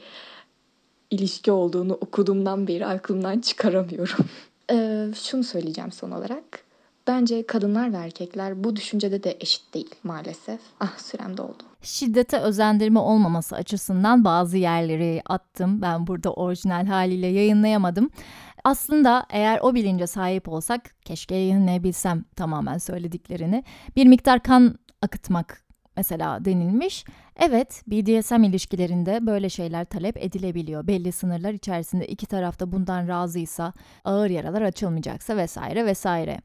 ilişki 1.11 1.51
olduğunu 1.51 1.93
okuduğumdan 1.93 2.67
beri 2.67 2.85
aklımdan 2.85 3.39
çıkaramıyorum. 3.39 4.25
ee, 4.71 5.07
şunu 5.15 5.43
söyleyeceğim 5.43 5.91
son 5.91 6.11
olarak. 6.11 6.70
Bence 7.11 7.45
kadınlar 7.47 7.93
ve 7.93 7.97
erkekler 7.97 8.63
bu 8.63 8.75
düşüncede 8.75 9.23
de 9.23 9.37
eşit 9.39 9.73
değil 9.73 9.95
maalesef. 10.03 10.59
Ah 10.79 10.97
sürem 10.97 11.37
doldu. 11.37 11.63
Şiddete 11.81 12.37
özendirme 12.37 12.99
olmaması 12.99 13.55
açısından 13.55 14.25
bazı 14.25 14.57
yerleri 14.57 15.21
attım. 15.25 15.81
Ben 15.81 16.07
burada 16.07 16.33
orijinal 16.33 16.85
haliyle 16.85 17.27
yayınlayamadım. 17.27 18.09
Aslında 18.63 19.25
eğer 19.29 19.59
o 19.61 19.75
bilince 19.75 20.07
sahip 20.07 20.49
olsak 20.49 20.95
keşke 21.05 21.35
yayınlayabilsem 21.35 22.23
tamamen 22.35 22.77
söylediklerini. 22.77 23.63
Bir 23.95 24.05
miktar 24.05 24.43
kan 24.43 24.75
akıtmak 25.01 25.63
mesela 25.97 26.45
denilmiş. 26.45 27.05
Evet, 27.35 27.83
BDSM 27.87 28.43
ilişkilerinde 28.43 29.25
böyle 29.25 29.49
şeyler 29.49 29.85
talep 29.85 30.17
edilebiliyor. 30.17 30.87
Belli 30.87 31.11
sınırlar 31.11 31.53
içerisinde 31.53 32.07
iki 32.07 32.25
tarafta 32.25 32.71
bundan 32.71 33.07
razıysa, 33.07 33.73
ağır 34.05 34.29
yaralar 34.29 34.61
açılmayacaksa 34.61 35.37
vesaire 35.37 35.85
vesaire. 35.85 36.41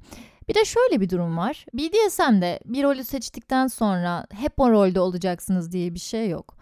Bir 0.48 0.54
de 0.54 0.64
şöyle 0.64 1.00
bir 1.00 1.10
durum 1.10 1.36
var. 1.36 1.66
BDSM'de 1.74 2.60
bir 2.64 2.82
rolü 2.82 3.04
seçtikten 3.04 3.66
sonra 3.66 4.26
hep 4.30 4.60
o 4.60 4.70
rolde 4.70 5.00
olacaksınız 5.00 5.72
diye 5.72 5.94
bir 5.94 5.98
şey 5.98 6.28
yok. 6.28 6.56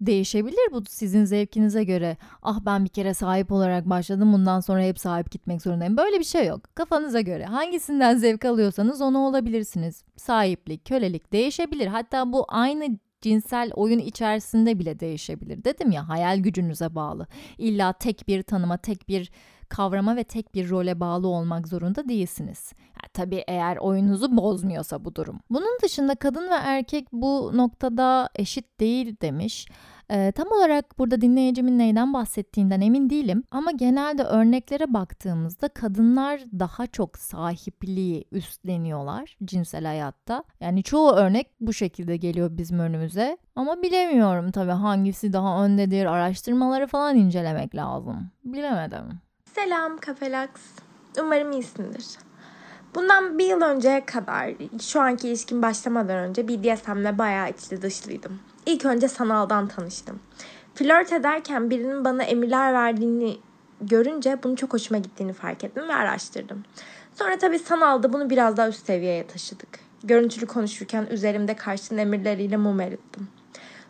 Değişebilir 0.00 0.72
bu 0.72 0.84
sizin 0.88 1.24
zevkinize 1.24 1.84
göre. 1.84 2.16
Ah 2.42 2.60
ben 2.66 2.84
bir 2.84 2.88
kere 2.90 3.14
sahip 3.14 3.52
olarak 3.52 3.86
başladım 3.90 4.32
bundan 4.32 4.60
sonra 4.60 4.82
hep 4.82 4.98
sahip 4.98 5.30
gitmek 5.30 5.62
zorundayım. 5.62 5.96
Böyle 5.96 6.18
bir 6.18 6.24
şey 6.24 6.46
yok. 6.46 6.76
Kafanıza 6.76 7.20
göre 7.20 7.44
hangisinden 7.44 8.16
zevk 8.16 8.44
alıyorsanız 8.44 9.00
onu 9.00 9.18
olabilirsiniz. 9.18 10.04
Sahiplik, 10.16 10.84
kölelik 10.84 11.32
değişebilir. 11.32 11.86
Hatta 11.86 12.32
bu 12.32 12.44
aynı 12.48 12.98
cinsel 13.20 13.70
oyun 13.74 13.98
içerisinde 13.98 14.78
bile 14.78 15.00
değişebilir. 15.00 15.64
Dedim 15.64 15.90
ya 15.90 16.08
hayal 16.08 16.38
gücünüze 16.38 16.94
bağlı. 16.94 17.26
İlla 17.58 17.92
tek 17.92 18.28
bir 18.28 18.42
tanıma, 18.42 18.76
tek 18.76 19.08
bir 19.08 19.30
kavrama 19.68 20.16
ve 20.16 20.24
tek 20.24 20.54
bir 20.54 20.70
role 20.70 21.00
bağlı 21.00 21.28
olmak 21.28 21.68
zorunda 21.68 22.08
değilsiniz. 22.08 22.72
Yani 22.78 23.10
tabii 23.12 23.44
eğer 23.48 23.76
oyununuzu 23.76 24.36
bozmuyorsa 24.36 25.04
bu 25.04 25.14
durum. 25.14 25.40
Bunun 25.50 25.78
dışında 25.82 26.14
kadın 26.14 26.50
ve 26.50 26.54
erkek 26.54 27.06
bu 27.12 27.50
noktada 27.54 28.28
eşit 28.34 28.80
değil 28.80 29.16
demiş. 29.22 29.66
Ee, 30.10 30.32
tam 30.32 30.52
olarak 30.52 30.98
burada 30.98 31.20
dinleyicimin 31.20 31.78
neyden 31.78 32.14
bahsettiğinden 32.14 32.80
emin 32.80 33.10
değilim 33.10 33.42
ama 33.50 33.70
genelde 33.70 34.22
örneklere 34.22 34.94
baktığımızda 34.94 35.68
kadınlar 35.68 36.40
daha 36.58 36.86
çok 36.86 37.18
sahipliği 37.18 38.24
üstleniyorlar 38.32 39.36
cinsel 39.44 39.84
hayatta. 39.84 40.44
Yani 40.60 40.82
çoğu 40.82 41.10
örnek 41.12 41.46
bu 41.60 41.72
şekilde 41.72 42.16
geliyor 42.16 42.56
bizim 42.56 42.78
önümüze 42.78 43.38
ama 43.56 43.82
bilemiyorum 43.82 44.50
tabii 44.50 44.72
hangisi 44.72 45.32
daha 45.32 45.64
öndedir 45.64 46.06
araştırmaları 46.06 46.86
falan 46.86 47.16
incelemek 47.16 47.74
lazım. 47.74 48.30
Bilemedim. 48.44 49.27
Selam 49.64 49.98
Kafelax. 49.98 50.48
Umarım 51.20 51.52
iyisindir. 51.52 52.06
Bundan 52.94 53.38
bir 53.38 53.46
yıl 53.46 53.62
önceye 53.62 54.06
kadar, 54.06 54.50
şu 54.82 55.00
anki 55.00 55.28
ilişkim 55.28 55.62
başlamadan 55.62 56.16
önce 56.16 56.48
BDSM'le 56.48 57.18
bayağı 57.18 57.50
içli 57.50 57.82
dışlıydım. 57.82 58.40
İlk 58.66 58.84
önce 58.84 59.08
sanaldan 59.08 59.68
tanıştım. 59.68 60.20
Flört 60.74 61.12
ederken 61.12 61.70
birinin 61.70 62.04
bana 62.04 62.22
emirler 62.22 62.72
verdiğini 62.72 63.36
görünce 63.80 64.38
bunu 64.42 64.56
çok 64.56 64.72
hoşuma 64.72 65.00
gittiğini 65.00 65.32
fark 65.32 65.64
ettim 65.64 65.88
ve 65.88 65.94
araştırdım. 65.94 66.64
Sonra 67.14 67.38
tabii 67.38 67.58
sanalda 67.58 68.12
bunu 68.12 68.30
biraz 68.30 68.56
daha 68.56 68.68
üst 68.68 68.86
seviyeye 68.86 69.26
taşıdık. 69.26 69.68
Görüntülü 70.04 70.46
konuşurken 70.46 71.06
üzerimde 71.10 71.56
karşının 71.56 71.98
emirleriyle 71.98 72.56
mum 72.56 72.80
erittim. 72.80 73.28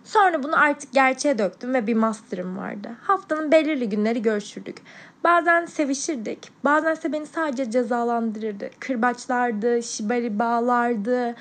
Sonra 0.08 0.42
bunu 0.42 0.60
artık 0.62 0.92
gerçeğe 0.92 1.38
döktüm 1.38 1.74
ve 1.74 1.86
bir 1.86 1.94
master'ım 1.94 2.58
vardı. 2.58 2.90
Haftanın 3.02 3.52
belirli 3.52 3.88
günleri 3.88 4.22
görüşürdük. 4.22 4.76
Bazen 5.24 5.66
sevişirdik. 5.66 6.50
Bazen 6.64 6.92
ise 6.94 7.12
beni 7.12 7.26
sadece 7.26 7.70
cezalandırırdı. 7.70 8.70
Kırbaçlardı, 8.80 9.82
şibari 9.82 10.38
bağlardı. 10.38 11.34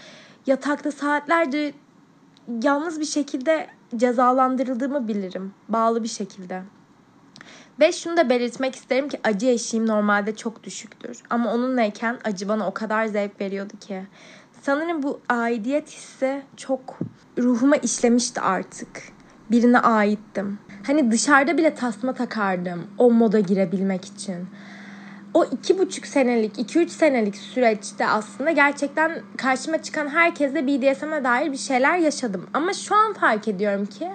Yatakta 0.46 0.92
saatlerce 0.92 1.74
yalnız 2.64 3.00
bir 3.00 3.06
şekilde 3.06 3.68
cezalandırıldığımı 3.96 5.08
bilirim. 5.08 5.54
Bağlı 5.70 6.04
bir 6.04 6.08
şekilde. 6.08 6.62
Ve 7.80 7.92
şunu 7.92 8.18
da 8.18 8.30
belirtmek 8.30 8.76
isterim 8.76 9.10
ki 9.10 9.20
acı 9.24 9.48
eşiğim 9.48 9.88
normalde 9.88 10.36
çok 10.36 10.64
düşüktür. 10.64 11.18
Ama 11.30 11.54
onunlayken 11.54 12.18
acı 12.24 12.48
bana 12.48 12.68
o 12.68 12.74
kadar 12.74 13.06
zevk 13.06 13.42
veriyordu 13.42 13.74
ki. 13.80 14.04
Sanırım 14.62 15.04
bu 15.04 15.22
aidiyet 15.30 15.90
hissi 15.90 16.42
çok 16.58 17.00
ruhuma 17.38 17.76
işlemişti 17.76 18.42
artık. 18.42 19.04
Birine 19.52 19.80
aittim. 19.80 20.60
Hani 20.88 21.12
dışarıda 21.12 21.58
bile 21.58 21.76
tasma 21.76 22.14
takardım 22.14 22.88
o 22.98 23.12
moda 23.12 23.40
girebilmek 23.40 24.06
için. 24.06 24.48
O 25.34 25.46
iki 25.46 25.80
buçuk 25.80 26.06
senelik, 26.06 26.60
iki 26.60 26.80
üç 26.80 26.92
senelik 26.92 27.36
süreçte 27.36 28.08
aslında 28.08 28.52
gerçekten 28.52 29.22
karşıma 29.38 29.82
çıkan 29.82 30.08
herkesle 30.08 30.68
BDSM'e 30.68 31.24
dair 31.24 31.52
bir 31.52 31.58
şeyler 31.58 31.98
yaşadım. 31.98 32.48
Ama 32.54 32.74
şu 32.74 32.96
an 32.96 33.14
fark 33.14 33.48
ediyorum 33.48 33.86
ki 33.86 34.10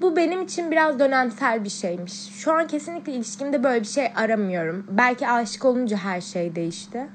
bu 0.00 0.16
benim 0.16 0.42
için 0.42 0.70
biraz 0.70 0.98
dönemsel 0.98 1.64
bir 1.64 1.68
şeymiş. 1.68 2.12
Şu 2.12 2.52
an 2.52 2.66
kesinlikle 2.66 3.12
ilişkimde 3.12 3.64
böyle 3.64 3.80
bir 3.80 3.88
şey 3.88 4.06
aramıyorum. 4.16 4.86
Belki 4.90 5.28
aşık 5.28 5.64
olunca 5.64 5.96
her 5.96 6.20
şey 6.20 6.54
değişti. 6.54 7.06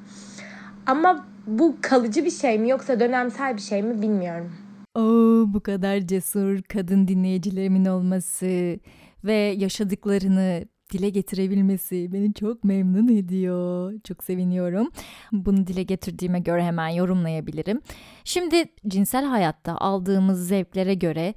Ama 0.85 1.25
bu 1.47 1.75
kalıcı 1.81 2.25
bir 2.25 2.31
şey 2.31 2.59
mi 2.59 2.69
yoksa 2.69 2.99
dönemsel 2.99 3.55
bir 3.55 3.61
şey 3.61 3.83
mi 3.83 4.01
bilmiyorum. 4.01 4.51
Oo, 4.95 5.45
bu 5.47 5.63
kadar 5.63 5.99
cesur 5.99 6.61
kadın 6.61 7.07
dinleyicilerimin 7.07 7.85
olması 7.85 8.79
ve 9.23 9.33
yaşadıklarını 9.33 10.65
dile 10.91 11.09
getirebilmesi 11.09 12.13
beni 12.13 12.33
çok 12.33 12.63
memnun 12.63 13.07
ediyor. 13.07 13.93
Çok 14.03 14.23
seviniyorum. 14.23 14.89
Bunu 15.31 15.67
dile 15.67 15.83
getirdiğime 15.83 16.39
göre 16.39 16.63
hemen 16.63 16.87
yorumlayabilirim. 16.89 17.81
Şimdi 18.23 18.65
cinsel 18.87 19.25
hayatta 19.25 19.77
aldığımız 19.77 20.47
zevklere 20.47 20.93
göre 20.93 21.33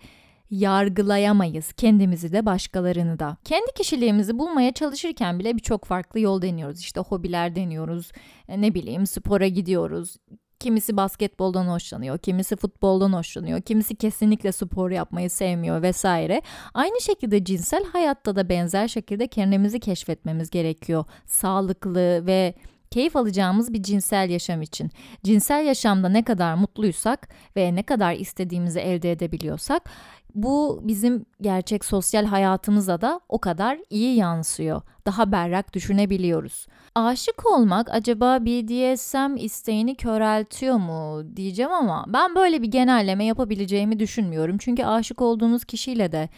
yargılayamayız 0.50 1.72
kendimizi 1.72 2.32
de 2.32 2.46
başkalarını 2.46 3.18
da. 3.18 3.36
Kendi 3.44 3.72
kişiliğimizi 3.76 4.38
bulmaya 4.38 4.72
çalışırken 4.72 5.38
bile 5.38 5.56
birçok 5.56 5.84
farklı 5.84 6.20
yol 6.20 6.42
deniyoruz. 6.42 6.80
İşte 6.80 7.00
hobiler 7.00 7.56
deniyoruz, 7.56 8.12
ne 8.48 8.74
bileyim 8.74 9.06
spora 9.06 9.48
gidiyoruz, 9.48 10.16
Kimisi 10.64 10.96
basketboldan 10.96 11.66
hoşlanıyor, 11.66 12.18
kimisi 12.18 12.57
futboldan 12.57 13.12
hoşlanıyor, 13.12 13.61
kimisi 13.61 13.94
kesinlikle 13.94 14.53
spor 14.53 14.90
yapmayı 14.90 15.31
sevmiyor 15.31 15.83
vesaire. 15.83 16.42
Aynı 16.74 17.00
şekilde 17.00 17.44
cinsel 17.44 17.85
hayatta 17.92 18.37
da 18.37 18.48
benzer 18.48 18.88
şekilde 18.88 19.27
kendimizi 19.27 19.81
keşfetmemiz 19.81 20.50
gerekiyor. 20.50 21.05
Sağlıklı 21.27 22.27
ve 22.27 22.55
keyif 22.90 23.16
alacağımız 23.16 23.72
bir 23.72 23.83
cinsel 23.83 24.31
yaşam 24.31 24.62
için. 24.62 24.90
Cinsel 25.24 25.64
yaşamda 25.66 26.09
ne 26.09 26.24
kadar 26.24 26.55
mutluysak 26.55 27.29
ve 27.57 27.74
ne 27.74 27.83
kadar 27.83 28.14
istediğimizi 28.14 28.81
elde 28.81 29.12
edebiliyorsak 29.12 29.90
bu 30.34 30.80
bizim 30.82 31.26
gerçek 31.40 31.84
sosyal 31.84 32.24
hayatımıza 32.24 33.00
da 33.00 33.20
o 33.28 33.38
kadar 33.38 33.78
iyi 33.90 34.16
yansıyor. 34.16 34.82
Daha 35.06 35.32
berrak 35.32 35.74
düşünebiliyoruz. 35.74 36.66
Aşık 36.94 37.46
olmak 37.46 37.88
acaba 37.90 38.38
BDSM 38.40 39.36
isteğini 39.36 39.94
köreltiyor 39.94 40.76
mu 40.76 41.22
diyeceğim 41.36 41.72
ama 41.72 42.04
ben 42.08 42.34
böyle 42.34 42.62
bir 42.62 42.68
genelleme 42.70 43.24
yapabileceğimi 43.24 43.98
düşünmüyorum. 43.98 44.58
Çünkü 44.58 44.84
aşık 44.84 45.22
olduğunuz 45.22 45.64
kişiyle 45.64 46.12
de 46.12 46.28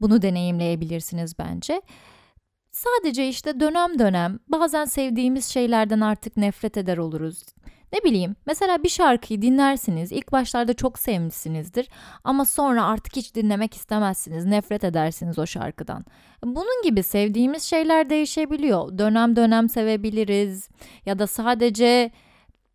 bunu 0.00 0.22
deneyimleyebilirsiniz 0.22 1.38
bence. 1.38 1.82
Sadece 2.72 3.28
işte 3.28 3.60
dönem 3.60 3.98
dönem 3.98 4.38
bazen 4.48 4.84
sevdiğimiz 4.84 5.46
şeylerden 5.46 6.00
artık 6.00 6.36
nefret 6.36 6.76
eder 6.76 6.98
oluruz. 6.98 7.44
Ne 7.92 8.04
bileyim 8.04 8.36
mesela 8.46 8.82
bir 8.82 8.88
şarkıyı 8.88 9.42
dinlersiniz 9.42 10.12
ilk 10.12 10.32
başlarda 10.32 10.74
çok 10.74 10.98
sevmişsinizdir 10.98 11.88
ama 12.24 12.44
sonra 12.44 12.84
artık 12.84 13.16
hiç 13.16 13.34
dinlemek 13.34 13.74
istemezsiniz 13.74 14.44
nefret 14.44 14.84
edersiniz 14.84 15.38
o 15.38 15.46
şarkıdan. 15.46 16.04
Bunun 16.44 16.82
gibi 16.84 17.02
sevdiğimiz 17.02 17.62
şeyler 17.62 18.10
değişebiliyor 18.10 18.98
dönem 18.98 19.36
dönem 19.36 19.68
sevebiliriz 19.68 20.68
ya 21.06 21.18
da 21.18 21.26
sadece 21.26 22.10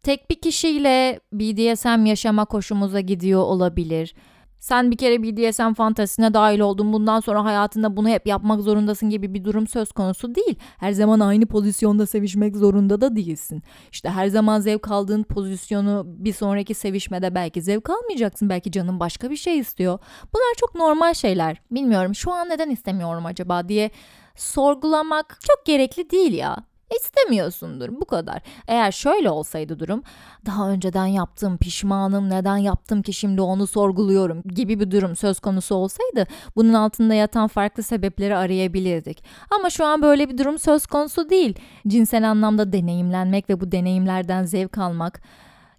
tek 0.04 0.30
bir 0.30 0.42
kişiyle 0.42 1.20
BDSM 1.34 2.06
yaşamak 2.06 2.54
hoşumuza 2.54 3.00
gidiyor 3.00 3.42
olabilir. 3.42 4.16
Sen 4.64 4.92
bir 4.92 4.98
kere 4.98 5.24
BDSM 5.24 5.74
fantasisine 5.74 6.34
dahil 6.34 6.60
oldun. 6.60 6.94
Bundan 6.94 7.20
sonra 7.20 7.46
hayatında 7.46 7.98
bunu 7.98 8.10
hep 8.10 8.28
yapmak 8.28 8.62
zorundasın 8.62 9.10
gibi 9.10 9.34
bir 9.34 9.44
durum 9.44 9.68
söz 9.68 9.92
konusu 9.92 10.36
değil. 10.36 10.56
Her 10.78 10.92
zaman 10.92 11.20
aynı 11.20 11.46
pozisyonda 11.46 12.06
sevişmek 12.06 12.56
zorunda 12.56 13.02
da 13.02 13.16
değilsin. 13.16 13.64
İşte 13.92 14.10
her 14.10 14.28
zaman 14.28 14.60
zevk 14.60 14.92
aldığın 14.92 15.24
pozisyonu 15.24 16.04
bir 16.06 16.34
sonraki 16.34 16.74
sevişmede 16.74 17.36
belki 17.36 17.62
zevk 17.62 17.90
almayacaksın. 17.90 18.50
Belki 18.50 18.72
canın 18.72 19.00
başka 19.00 19.30
bir 19.30 19.36
şey 19.36 19.60
istiyor. 19.60 20.00
Bunlar 20.34 20.56
çok 20.58 20.76
normal 20.76 21.14
şeyler. 21.14 21.62
Bilmiyorum 21.72 22.16
şu 22.16 22.32
an 22.32 22.50
neden 22.50 22.70
istemiyorum 22.70 23.26
acaba 23.26 23.70
diye 23.70 23.92
sorgulamak 24.36 25.40
çok 25.42 25.66
gerekli 25.66 26.10
değil 26.10 26.34
ya. 26.34 26.73
İstemiyorsundur 27.00 27.90
bu 28.02 28.06
kadar. 28.06 28.42
Eğer 28.68 28.92
şöyle 28.92 29.30
olsaydı 29.30 29.80
durum 29.80 30.04
daha 30.46 30.70
önceden 30.70 31.06
yaptım 31.06 31.58
pişmanım 31.58 32.30
neden 32.30 32.58
yaptım 32.58 33.02
ki 33.02 33.14
şimdi 33.14 33.42
onu 33.42 33.68
sorguluyorum 33.68 34.42
gibi 34.42 34.80
bir 34.80 34.92
durum 34.92 35.16
söz 35.16 35.40
konusu 35.40 35.76
olsaydı 35.76 36.28
bunun 36.56 36.74
altında 36.74 37.14
yatan 37.14 37.48
farklı 37.48 37.84
sebepleri 37.84 38.36
arayabilirdik. 38.36 39.24
Ama 39.52 39.70
şu 39.70 39.86
an 39.86 40.02
böyle 40.02 40.30
bir 40.30 40.38
durum 40.38 40.60
söz 40.60 40.86
konusu 40.86 41.30
değil. 41.30 41.60
Cinsel 41.88 42.30
anlamda 42.30 42.74
deneyimlenmek 42.74 43.50
ve 43.50 43.62
bu 43.62 43.72
deneyimlerden 43.72 44.46
zevk 44.46 44.78
almak, 44.78 45.22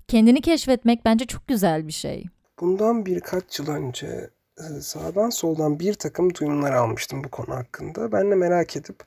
kendini 0.08 0.40
keşfetmek 0.40 1.04
bence 1.04 1.26
çok 1.26 1.48
güzel 1.48 1.86
bir 1.86 1.92
şey. 1.92 2.24
Bundan 2.60 3.06
birkaç 3.06 3.58
yıl 3.58 3.68
önce 3.68 4.30
e, 4.58 4.80
sağdan 4.80 5.30
soldan 5.30 5.80
bir 5.80 5.94
takım 5.94 6.34
duyumlar 6.34 6.72
almıştım 6.72 7.24
bu 7.24 7.28
konu 7.30 7.56
hakkında. 7.56 8.12
Ben 8.12 8.30
de 8.30 8.34
merak 8.34 8.76
edip 8.76 9.04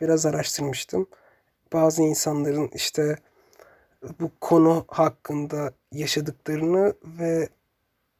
biraz 0.00 0.26
araştırmıştım 0.26 1.06
bazı 1.72 2.02
insanların 2.02 2.70
işte 2.74 3.16
bu 4.20 4.30
konu 4.40 4.84
hakkında 4.88 5.72
yaşadıklarını 5.92 6.94
ve 7.04 7.48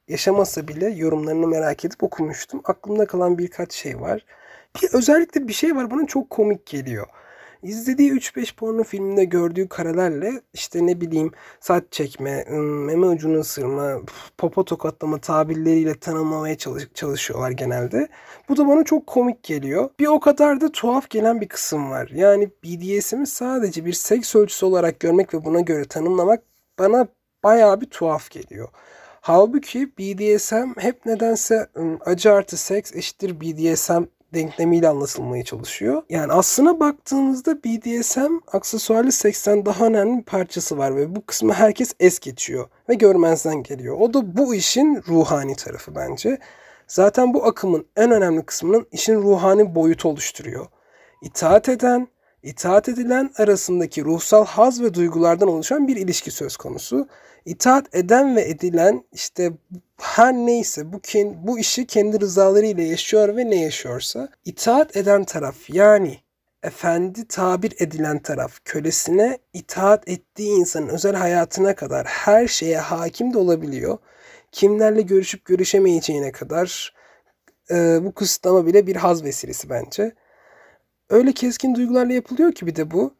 yaşamasa 0.07 0.67
bile 0.67 0.89
yorumlarını 0.89 1.47
merak 1.47 1.85
edip 1.85 2.03
okumuştum. 2.03 2.61
Aklımda 2.63 3.05
kalan 3.07 3.37
birkaç 3.37 3.73
şey 3.73 4.01
var. 4.01 4.25
Bir 4.75 4.89
özellikle 4.93 5.47
bir 5.47 5.53
şey 5.53 5.75
var 5.75 5.91
bana 5.91 6.07
çok 6.07 6.29
komik 6.29 6.65
geliyor. 6.65 7.07
İzlediği 7.63 8.11
3-5 8.11 8.55
porno 8.55 8.83
filminde 8.83 9.25
gördüğü 9.25 9.67
karelerle 9.67 10.41
işte 10.53 10.85
ne 10.85 11.01
bileyim 11.01 11.31
saç 11.59 11.83
çekme, 11.91 12.43
meme 12.59 13.07
ucunu 13.07 13.39
ısırma, 13.39 14.01
popo 14.37 14.65
tokatlama 14.65 15.17
tabirleriyle 15.21 15.99
tanımlamaya 15.99 16.57
çalış 16.57 16.87
çalışıyorlar 16.93 17.51
genelde. 17.51 18.07
Bu 18.49 18.57
da 18.57 18.67
bana 18.67 18.83
çok 18.83 19.07
komik 19.07 19.43
geliyor. 19.43 19.89
Bir 19.99 20.07
o 20.07 20.19
kadar 20.19 20.61
da 20.61 20.71
tuhaf 20.71 21.09
gelen 21.09 21.41
bir 21.41 21.47
kısım 21.47 21.89
var. 21.91 22.09
Yani 22.13 22.49
BDSM'i 22.63 23.27
sadece 23.27 23.85
bir 23.85 23.93
seks 23.93 24.35
ölçüsü 24.35 24.65
olarak 24.65 24.99
görmek 24.99 25.33
ve 25.33 25.45
buna 25.45 25.59
göre 25.59 25.85
tanımlamak 25.85 26.43
bana 26.79 27.07
bayağı 27.43 27.81
bir 27.81 27.89
tuhaf 27.89 28.29
geliyor. 28.31 28.67
Halbuki 29.21 29.97
BDSM 29.97 30.69
hep 30.77 31.05
nedense 31.05 31.67
acı 32.05 32.33
artı 32.33 32.57
seks 32.57 32.95
eşittir 32.95 33.41
BDSM 33.41 34.03
denklemiyle 34.33 34.87
anlatılmaya 34.87 35.43
çalışıyor. 35.43 36.03
Yani 36.09 36.33
aslına 36.33 36.79
baktığımızda 36.79 37.63
BDSM 37.63 38.33
aksesuarlı 38.51 39.11
seksten 39.11 39.65
daha 39.65 39.85
önemli 39.85 40.17
bir 40.17 40.23
parçası 40.23 40.77
var 40.77 40.95
ve 40.95 41.15
bu 41.15 41.25
kısmı 41.25 41.53
herkes 41.53 41.93
es 41.99 42.19
geçiyor 42.19 42.69
ve 42.89 42.93
görmezden 42.93 43.63
geliyor. 43.63 43.97
O 43.99 44.13
da 44.13 44.37
bu 44.37 44.55
işin 44.55 45.03
ruhani 45.07 45.55
tarafı 45.55 45.95
bence. 45.95 46.37
Zaten 46.87 47.33
bu 47.33 47.45
akımın 47.45 47.87
en 47.95 48.11
önemli 48.11 48.45
kısmının 48.45 48.87
işin 48.91 49.15
ruhani 49.15 49.75
boyutu 49.75 50.09
oluşturuyor. 50.09 50.67
İtaat 51.21 51.69
eden, 51.69 52.07
itaat 52.43 52.89
edilen 52.89 53.31
arasındaki 53.37 54.05
ruhsal 54.05 54.45
haz 54.45 54.81
ve 54.81 54.93
duygulardan 54.93 55.47
oluşan 55.47 55.87
bir 55.87 55.95
ilişki 55.95 56.31
söz 56.31 56.57
konusu. 56.57 57.07
İtaat 57.45 57.95
eden 57.95 58.35
ve 58.35 58.49
edilen 58.49 59.03
işte 59.13 59.51
her 59.97 60.33
neyse 60.33 60.93
bu, 60.93 61.01
bu 61.47 61.59
işi 61.59 61.87
kendi 61.87 62.21
rızalarıyla 62.21 62.83
yaşıyor 62.83 63.37
ve 63.37 63.49
ne 63.49 63.55
yaşıyorsa 63.63 64.29
itaat 64.45 64.97
eden 64.97 65.23
taraf 65.23 65.69
yani 65.69 66.17
efendi 66.63 67.27
tabir 67.27 67.73
edilen 67.79 68.19
taraf 68.19 68.59
kölesine 68.65 69.37
itaat 69.53 70.09
ettiği 70.09 70.49
insanın 70.59 70.89
özel 70.89 71.15
hayatına 71.15 71.75
kadar 71.75 72.05
her 72.07 72.47
şeye 72.47 72.79
hakim 72.79 73.33
de 73.33 73.37
olabiliyor. 73.37 73.97
Kimlerle 74.51 75.01
görüşüp 75.01 75.45
görüşemeyeceğine 75.45 76.31
kadar 76.31 76.93
e, 77.71 77.99
bu 78.03 78.13
kısıtlama 78.13 78.65
bile 78.65 78.87
bir 78.87 78.95
haz 78.95 79.23
vesilesi 79.23 79.69
bence. 79.69 80.15
Öyle 81.09 81.31
keskin 81.31 81.75
duygularla 81.75 82.13
yapılıyor 82.13 82.51
ki 82.51 82.67
bir 82.67 82.75
de 82.75 82.91
bu. 82.91 83.13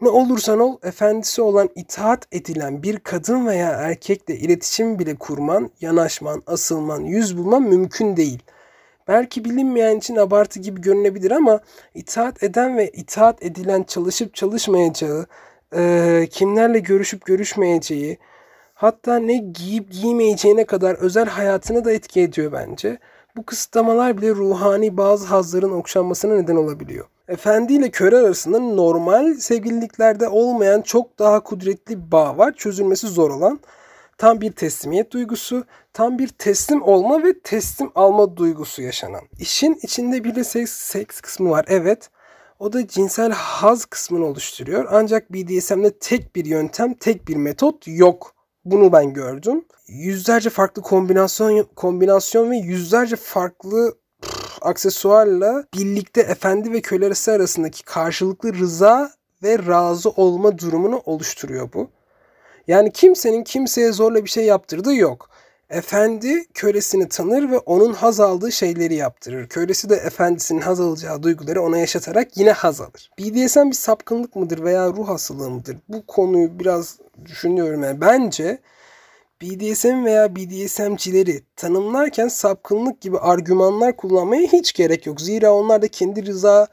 Ne 0.00 0.08
olursan 0.08 0.60
ol 0.60 0.78
efendisi 0.82 1.42
olan 1.42 1.68
itaat 1.74 2.26
edilen 2.32 2.82
bir 2.82 2.98
kadın 2.98 3.46
veya 3.46 3.70
erkekle 3.70 4.36
iletişim 4.36 4.98
bile 4.98 5.14
kurman, 5.14 5.70
yanaşman, 5.80 6.42
asılman, 6.46 7.00
yüz 7.00 7.38
bulman 7.38 7.62
mümkün 7.62 8.16
değil. 8.16 8.42
Belki 9.08 9.44
bilinmeyen 9.44 9.96
için 9.96 10.16
abartı 10.16 10.60
gibi 10.60 10.80
görünebilir 10.80 11.30
ama 11.30 11.60
itaat 11.94 12.42
eden 12.42 12.76
ve 12.76 12.90
itaat 12.90 13.42
edilen 13.42 13.82
çalışıp 13.82 14.34
çalışmayacağı, 14.34 15.26
e, 15.76 16.28
kimlerle 16.30 16.78
görüşüp 16.78 17.26
görüşmeyeceği, 17.26 18.18
hatta 18.74 19.18
ne 19.18 19.36
giyip 19.36 19.92
giymeyeceğine 19.92 20.64
kadar 20.64 20.94
özel 20.94 21.26
hayatını 21.26 21.84
da 21.84 21.92
etki 21.92 22.20
ediyor 22.20 22.52
bence. 22.52 22.98
Bu 23.36 23.46
kısıtlamalar 23.46 24.16
bile 24.18 24.30
ruhani 24.30 24.96
bazı 24.96 25.26
hazların 25.26 25.72
okşanmasına 25.72 26.34
neden 26.34 26.56
olabiliyor. 26.56 27.06
Efendi 27.28 27.72
ile 27.72 27.90
köre 27.90 28.16
arasında 28.16 28.58
normal 28.58 29.34
sevgililiklerde 29.34 30.28
olmayan 30.28 30.82
çok 30.82 31.18
daha 31.18 31.40
kudretli 31.42 31.96
bir 31.96 32.12
bağ 32.12 32.38
var. 32.38 32.52
Çözülmesi 32.52 33.08
zor 33.08 33.30
olan 33.30 33.60
tam 34.18 34.40
bir 34.40 34.52
teslimiyet 34.52 35.10
duygusu, 35.10 35.64
tam 35.92 36.18
bir 36.18 36.28
teslim 36.28 36.82
olma 36.82 37.22
ve 37.22 37.40
teslim 37.40 37.90
alma 37.94 38.36
duygusu 38.36 38.82
yaşanan. 38.82 39.22
İşin 39.38 39.78
içinde 39.82 40.24
bir 40.24 40.34
de 40.34 40.44
seks, 40.44 40.72
seks 40.72 41.20
kısmı 41.20 41.50
var 41.50 41.64
evet. 41.68 42.10
O 42.58 42.72
da 42.72 42.88
cinsel 42.88 43.32
haz 43.32 43.84
kısmını 43.84 44.26
oluşturuyor. 44.26 44.86
Ancak 44.90 45.32
BDSM'de 45.32 45.98
tek 45.98 46.36
bir 46.36 46.44
yöntem, 46.44 46.94
tek 46.94 47.28
bir 47.28 47.36
metot 47.36 47.82
yok. 47.86 48.34
Bunu 48.64 48.92
ben 48.92 49.12
gördüm. 49.12 49.64
Yüzlerce 49.88 50.50
farklı 50.50 50.82
kombinasyon 50.82 51.66
kombinasyon 51.76 52.50
ve 52.50 52.56
yüzlerce 52.56 53.16
farklı 53.16 53.94
aksesuarla 54.66 55.64
birlikte 55.74 56.20
efendi 56.20 56.72
ve 56.72 56.80
köle 56.80 57.06
arasındaki 57.06 57.84
karşılıklı 57.84 58.54
rıza 58.54 59.10
ve 59.42 59.58
razı 59.66 60.10
olma 60.10 60.58
durumunu 60.58 61.02
oluşturuyor 61.04 61.72
bu. 61.74 61.90
Yani 62.68 62.92
kimsenin 62.92 63.44
kimseye 63.44 63.92
zorla 63.92 64.24
bir 64.24 64.30
şey 64.30 64.44
yaptırdığı 64.44 64.94
yok. 64.94 65.30
Efendi 65.70 66.44
kölesini 66.54 67.08
tanır 67.08 67.50
ve 67.50 67.58
onun 67.58 67.92
haz 67.92 68.20
aldığı 68.20 68.52
şeyleri 68.52 68.94
yaptırır. 68.94 69.48
Kölesi 69.48 69.90
de 69.90 69.94
efendisinin 69.94 70.60
haz 70.60 70.80
alacağı 70.80 71.22
duyguları 71.22 71.62
ona 71.62 71.78
yaşatarak 71.78 72.36
yine 72.36 72.52
haz 72.52 72.80
alır. 72.80 73.10
BDSM 73.18 73.68
bir 73.68 73.72
sapkınlık 73.72 74.36
mıdır 74.36 74.64
veya 74.64 74.88
ruh 74.88 75.08
hastalığı 75.08 75.50
mıdır? 75.50 75.76
Bu 75.88 76.06
konuyu 76.06 76.58
biraz 76.60 76.98
düşünüyorum. 77.24 77.82
Yani 77.82 78.00
bence 78.00 78.58
BDSM 79.42 80.04
veya 80.04 80.36
BDSM'cileri 80.36 81.42
tanımlarken 81.56 82.28
sapkınlık 82.28 83.00
gibi 83.00 83.18
argümanlar 83.18 83.96
kullanmaya 83.96 84.42
hiç 84.42 84.72
gerek 84.72 85.06
yok. 85.06 85.20
Zira 85.20 85.54
onlar 85.54 85.82
da 85.82 85.88
kendi 85.88 86.26
rıza 86.26 86.66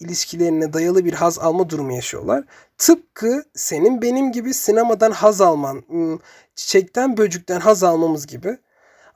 ilişkilerine 0.00 0.72
dayalı 0.72 1.04
bir 1.04 1.12
haz 1.12 1.38
alma 1.38 1.70
durumu 1.70 1.92
yaşıyorlar. 1.92 2.44
Tıpkı 2.78 3.44
senin 3.54 4.02
benim 4.02 4.32
gibi 4.32 4.54
sinemadan 4.54 5.10
haz 5.10 5.40
alman, 5.40 5.84
çiçekten 6.54 7.16
böcükten 7.16 7.60
haz 7.60 7.82
almamız 7.82 8.26
gibi. 8.26 8.58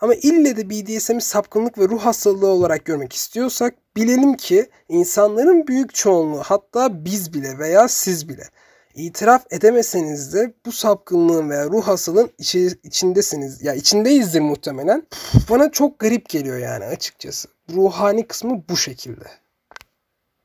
Ama 0.00 0.14
ille 0.14 0.56
de 0.56 0.70
BDSM'i 0.70 1.20
sapkınlık 1.20 1.78
ve 1.78 1.88
ruh 1.88 2.00
hastalığı 2.00 2.46
olarak 2.46 2.84
görmek 2.84 3.12
istiyorsak 3.12 3.74
bilelim 3.96 4.36
ki 4.36 4.70
insanların 4.88 5.66
büyük 5.66 5.94
çoğunluğu 5.94 6.42
hatta 6.44 7.04
biz 7.04 7.32
bile 7.32 7.58
veya 7.58 7.88
siz 7.88 8.28
bile 8.28 8.48
İtiraf 8.94 9.46
edemeseniz 9.50 10.34
de 10.34 10.54
bu 10.66 10.72
sapkınlığın 10.72 11.50
veya 11.50 11.64
ruh 11.66 11.82
hastalığın 11.82 12.30
içi, 12.38 12.68
içindesiniz. 12.82 13.62
Ya 13.62 13.74
içindeyizdir 13.74 14.40
muhtemelen. 14.40 15.06
Bana 15.50 15.70
çok 15.70 15.98
garip 15.98 16.28
geliyor 16.28 16.58
yani 16.58 16.84
açıkçası. 16.84 17.48
Ruhani 17.74 18.26
kısmı 18.26 18.64
bu 18.68 18.76
şekilde. 18.76 19.24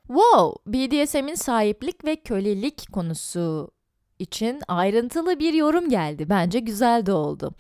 Wow, 0.08 0.74
BDSM'in 0.74 1.36
sahiplik 1.36 2.06
ve 2.06 2.16
kölelik 2.16 2.93
konusu 2.93 3.72
için 4.20 4.62
ayrıntılı 4.68 5.39
bir 5.39 5.54
yorum 5.54 5.89
geldi. 5.89 6.30
Bence 6.30 6.60
güzel 6.60 7.06
de 7.06 7.14
oldu. 7.14 7.56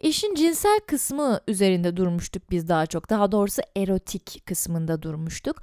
İşin 0.00 0.34
cinsel 0.34 0.80
kısmı 0.86 1.40
üzerinde 1.48 1.96
durmuştuk 1.96 2.50
biz 2.50 2.68
daha 2.68 2.86
çok. 2.86 3.10
Daha 3.10 3.32
doğrusu 3.32 3.62
erotik 3.76 4.46
kısmında 4.46 5.02
durmuştuk. 5.02 5.56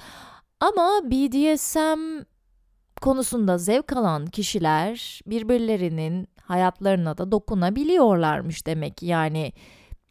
Ama 0.60 1.02
BDSM 1.04 2.24
konusunda 3.02 3.58
zevk 3.58 3.94
alan 3.94 4.26
kişiler 4.26 5.22
birbirlerinin 5.26 6.28
hayatlarına 6.42 7.18
da 7.18 7.32
dokunabiliyorlarmış 7.32 8.66
demek. 8.66 9.04
Yani 9.04 9.54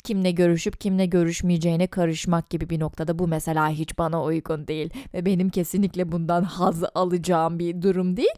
kimle 0.04 0.30
görüşüp 0.30 0.80
kimle 0.80 1.06
görüşmeyeceğine 1.06 1.86
karışmak 1.86 2.50
gibi 2.50 2.70
bir 2.70 2.80
noktada 2.80 3.18
bu 3.18 3.28
mesela 3.28 3.68
hiç 3.68 3.98
bana 3.98 4.22
uygun 4.22 4.66
değil 4.66 4.90
ve 5.14 5.26
benim 5.26 5.50
kesinlikle 5.50 6.12
bundan 6.12 6.42
haz 6.42 6.84
alacağım 6.94 7.58
bir 7.58 7.82
durum 7.82 8.16
değil. 8.16 8.34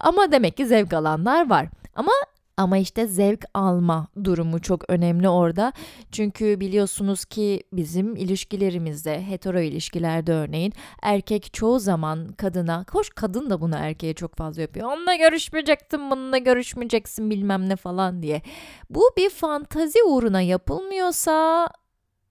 Ama 0.00 0.32
demek 0.32 0.56
ki 0.56 0.66
zevk 0.66 0.92
alanlar 0.92 1.50
var. 1.50 1.68
Ama 1.94 2.12
ama 2.56 2.78
işte 2.78 3.06
zevk 3.06 3.44
alma 3.54 4.08
durumu 4.24 4.60
çok 4.60 4.90
önemli 4.90 5.28
orada. 5.28 5.72
Çünkü 6.12 6.60
biliyorsunuz 6.60 7.24
ki 7.24 7.62
bizim 7.72 8.16
ilişkilerimizde, 8.16 9.26
hetero 9.26 9.60
ilişkilerde 9.60 10.32
örneğin 10.32 10.72
erkek 11.02 11.54
çoğu 11.54 11.78
zaman 11.78 12.28
kadına, 12.28 12.84
hoş 12.92 13.10
kadın 13.10 13.50
da 13.50 13.60
bunu 13.60 13.74
erkeğe 13.76 14.14
çok 14.14 14.36
fazla 14.36 14.62
yapıyor. 14.62 14.92
Onunla 14.92 15.14
görüşmeyeceksin, 15.14 16.10
bununla 16.10 16.38
görüşmeyeceksin 16.38 17.30
bilmem 17.30 17.68
ne 17.68 17.76
falan 17.76 18.22
diye. 18.22 18.42
Bu 18.90 19.10
bir 19.16 19.30
fantazi 19.30 20.02
uğruna 20.02 20.40
yapılmıyorsa 20.40 21.68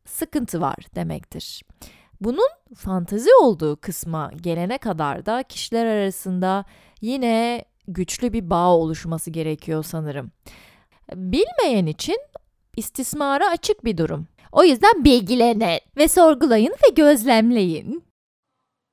sıkıntı 0.06 0.62
var 0.62 0.76
demektir. 0.96 1.62
Bunun 2.22 2.50
fantazi 2.76 3.30
olduğu 3.42 3.76
kısma 3.82 4.32
gelene 4.42 4.78
kadar 4.78 5.26
da 5.26 5.44
kişiler 5.44 5.86
arasında 5.86 6.66
yine 7.02 7.66
güçlü 7.88 8.34
bir 8.34 8.50
bağ 8.50 8.76
oluşması 8.76 9.32
gerekiyor 9.32 9.84
sanırım. 9.84 10.32
Bilmeyen 11.16 11.86
için 11.86 12.18
istismara 12.78 13.50
açık 13.50 13.86
bir 13.86 13.98
durum. 13.98 14.28
O 14.52 14.64
yüzden 14.64 15.04
bilgilenin 15.04 15.80
ve 15.98 16.08
sorgulayın 16.08 16.72
ve 16.72 16.94
gözlemleyin. 16.96 18.04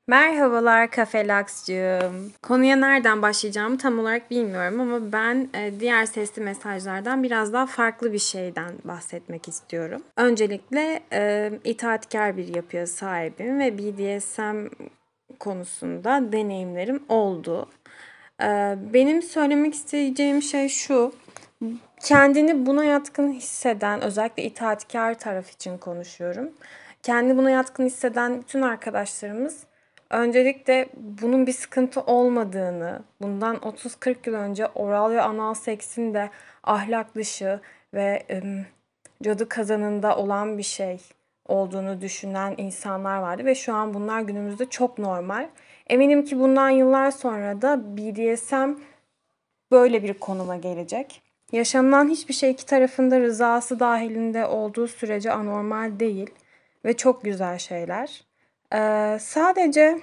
Merhabalar 0.08 0.90
Kafelakscığım. 0.90 2.32
Konuya 2.42 2.76
nereden 2.76 3.22
başlayacağımı 3.22 3.78
tam 3.78 3.98
olarak 3.98 4.30
bilmiyorum 4.30 4.80
ama 4.80 5.12
ben 5.12 5.48
e, 5.54 5.80
diğer 5.80 6.06
sesli 6.06 6.42
mesajlardan 6.42 7.22
biraz 7.22 7.52
daha 7.52 7.66
farklı 7.66 8.12
bir 8.12 8.18
şeyden 8.18 8.72
bahsetmek 8.84 9.48
istiyorum. 9.48 10.02
Öncelikle 10.16 11.02
e, 11.12 11.52
itaatkar 11.64 12.36
bir 12.36 12.54
yapıya 12.54 12.86
sahibim 12.86 13.58
ve 13.58 13.78
BDSM 13.78 14.66
konusunda 15.38 16.32
deneyimlerim 16.32 17.02
oldu. 17.08 17.68
Ee, 18.42 18.76
benim 18.92 19.22
söylemek 19.22 19.74
isteyeceğim 19.74 20.42
şey 20.42 20.68
şu. 20.68 21.12
Kendini 22.00 22.66
buna 22.66 22.84
yatkın 22.84 23.32
hisseden, 23.32 24.00
özellikle 24.00 24.42
itaatkar 24.42 25.18
taraf 25.18 25.50
için 25.50 25.78
konuşuyorum. 25.78 26.52
Kendi 27.02 27.36
buna 27.36 27.50
yatkın 27.50 27.86
hisseden 27.86 28.40
bütün 28.40 28.62
arkadaşlarımız 28.62 29.64
öncelikle 30.10 30.88
bunun 30.96 31.46
bir 31.46 31.52
sıkıntı 31.52 32.00
olmadığını, 32.00 33.02
bundan 33.20 33.56
30-40 33.56 34.16
yıl 34.26 34.34
önce 34.34 34.66
oral 34.66 35.10
ve 35.10 35.22
anal 35.22 35.54
seksin 35.54 36.14
de 36.14 36.30
ahlak 36.64 37.14
dışı 37.14 37.60
ve 37.94 38.26
cadı 39.22 39.48
kazanında 39.48 40.16
olan 40.16 40.58
bir 40.58 40.62
şey 40.62 41.00
olduğunu 41.46 42.00
düşünen 42.00 42.54
insanlar 42.58 43.18
vardı 43.18 43.44
ve 43.44 43.54
şu 43.54 43.74
an 43.74 43.94
bunlar 43.94 44.20
günümüzde 44.20 44.66
çok 44.66 44.98
normal. 44.98 45.48
Eminim 45.86 46.24
ki 46.24 46.40
bundan 46.40 46.70
yıllar 46.70 47.10
sonra 47.10 47.62
da 47.62 47.96
BDSM 47.96 48.70
böyle 49.70 50.02
bir 50.02 50.14
konuma 50.14 50.56
gelecek. 50.56 51.22
Yaşanılan 51.52 52.08
hiçbir 52.08 52.34
şey 52.34 52.50
iki 52.50 52.66
tarafında 52.66 53.20
rızası 53.20 53.80
dahilinde 53.80 54.46
olduğu 54.46 54.88
sürece 54.88 55.32
anormal 55.32 56.00
değil 56.00 56.30
ve 56.84 56.96
çok 56.96 57.24
güzel 57.24 57.58
şeyler. 57.58 58.24
Ee, 58.74 59.18
sadece 59.20 59.98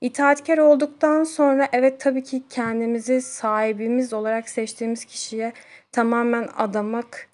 itaatkar 0.00 0.58
olduktan 0.58 1.24
sonra 1.24 1.68
evet 1.72 2.00
tabii 2.00 2.24
ki 2.24 2.42
kendimizi 2.50 3.22
sahibimiz 3.22 4.12
olarak 4.12 4.48
seçtiğimiz 4.48 5.04
kişiye 5.04 5.52
tamamen 5.92 6.48
adamak 6.56 7.28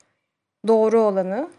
doğru 0.66 1.00
olanı. 1.00 1.50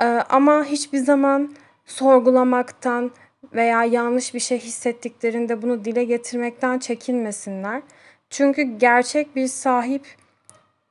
Ee, 0.00 0.04
ama 0.04 0.64
hiçbir 0.64 0.98
zaman 0.98 1.54
sorgulamaktan, 1.84 3.12
veya 3.54 3.84
yanlış 3.84 4.34
bir 4.34 4.40
şey 4.40 4.58
hissettiklerinde 4.58 5.62
bunu 5.62 5.84
dile 5.84 6.04
getirmekten 6.04 6.78
çekinmesinler. 6.78 7.82
Çünkü 8.30 8.62
gerçek 8.62 9.36
bir 9.36 9.46
sahip 9.46 10.06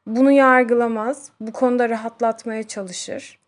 bunu 0.08 0.32
yargılamaz. 0.32 1.32
Bu 1.39 1.51
konuda 1.51 1.89
rahatlatmaya 1.89 2.64
çalışır. 2.64 3.39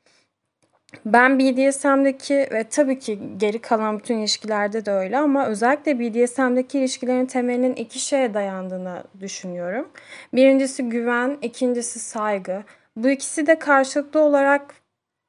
Ben 1.06 1.40
BDSM'deki 1.40 2.34
ve 2.34 2.64
tabii 2.64 3.00
ki 3.00 3.20
geri 3.38 3.60
kalan 3.62 4.00
bütün 4.00 4.18
ilişkilerde 4.18 4.86
de 4.86 4.92
öyle 4.92 5.18
ama 5.18 5.48
özellikle 5.48 6.00
BDSM'deki 6.00 6.80
ilişkilerin 6.80 7.26
temelinin 7.26 7.76
iki 7.76 8.00
şeye 8.00 8.34
dayandığını 8.34 9.04
düşünüyorum. 9.20 9.90
Birincisi 10.34 10.90
güven, 10.90 11.38
ikincisi 11.42 12.00
saygı. 12.00 12.64
Bu 12.96 13.10
ikisi 13.10 13.48
de 13.48 13.60
karşılıklı 13.60 14.20
olarak 14.20 14.76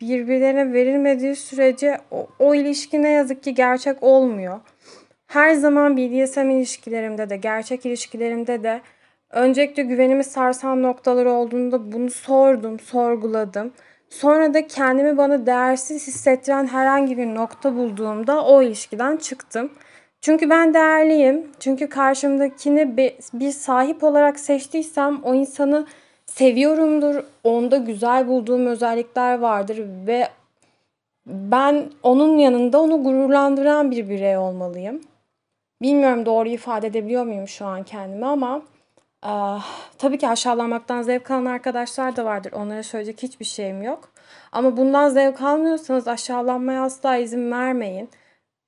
birbirlerine 0.00 0.72
verilmediği 0.72 1.36
sürece 1.36 1.98
o, 2.10 2.26
o 2.38 2.54
ilişki 2.54 3.02
ne 3.02 3.10
yazık 3.10 3.42
ki 3.42 3.54
gerçek 3.54 4.02
olmuyor. 4.02 4.60
Her 5.26 5.54
zaman 5.54 5.96
BDSM 5.96 6.50
ilişkilerimde 6.50 7.30
de, 7.30 7.36
gerçek 7.36 7.86
ilişkilerimde 7.86 8.62
de 8.62 8.80
öncelikle 9.30 9.82
güvenimi 9.82 10.24
sarsan 10.24 10.82
noktalar 10.82 11.26
olduğunda 11.26 11.92
bunu 11.92 12.10
sordum, 12.10 12.80
sorguladım. 12.80 13.72
Sonra 14.10 14.54
da 14.54 14.66
kendimi 14.66 15.16
bana 15.16 15.46
değersiz 15.46 16.06
hissettiren 16.06 16.66
herhangi 16.66 17.18
bir 17.18 17.26
nokta 17.26 17.76
bulduğumda 17.76 18.44
o 18.44 18.62
ilişkiden 18.62 19.16
çıktım. 19.16 19.72
Çünkü 20.20 20.50
ben 20.50 20.74
değerliyim. 20.74 21.46
Çünkü 21.60 21.88
karşımdakini 21.88 22.96
bir 23.32 23.50
sahip 23.50 24.04
olarak 24.04 24.40
seçtiysem 24.40 25.22
o 25.22 25.34
insanı 25.34 25.86
seviyorumdur. 26.28 27.24
Onda 27.44 27.76
güzel 27.76 28.28
bulduğum 28.28 28.66
özellikler 28.66 29.38
vardır 29.38 29.84
ve 30.06 30.28
ben 31.26 31.90
onun 32.02 32.38
yanında 32.38 32.80
onu 32.80 33.02
gururlandıran 33.02 33.90
bir 33.90 34.08
birey 34.08 34.36
olmalıyım. 34.36 35.00
Bilmiyorum 35.82 36.26
doğru 36.26 36.48
ifade 36.48 36.86
edebiliyor 36.86 37.24
muyum 37.24 37.48
şu 37.48 37.66
an 37.66 37.82
kendimi 37.82 38.26
ama 38.26 38.62
e, 39.24 39.32
tabii 39.98 40.18
ki 40.18 40.28
aşağılamaktan 40.28 41.02
zevk 41.02 41.30
alan 41.30 41.44
arkadaşlar 41.44 42.16
da 42.16 42.24
vardır. 42.24 42.52
Onlara 42.52 42.82
söyleyecek 42.82 43.22
hiçbir 43.22 43.44
şeyim 43.44 43.82
yok. 43.82 44.08
Ama 44.52 44.76
bundan 44.76 45.08
zevk 45.08 45.42
almıyorsanız 45.42 46.08
aşağılanmaya 46.08 46.82
asla 46.82 47.16
izin 47.16 47.52
vermeyin. 47.52 48.10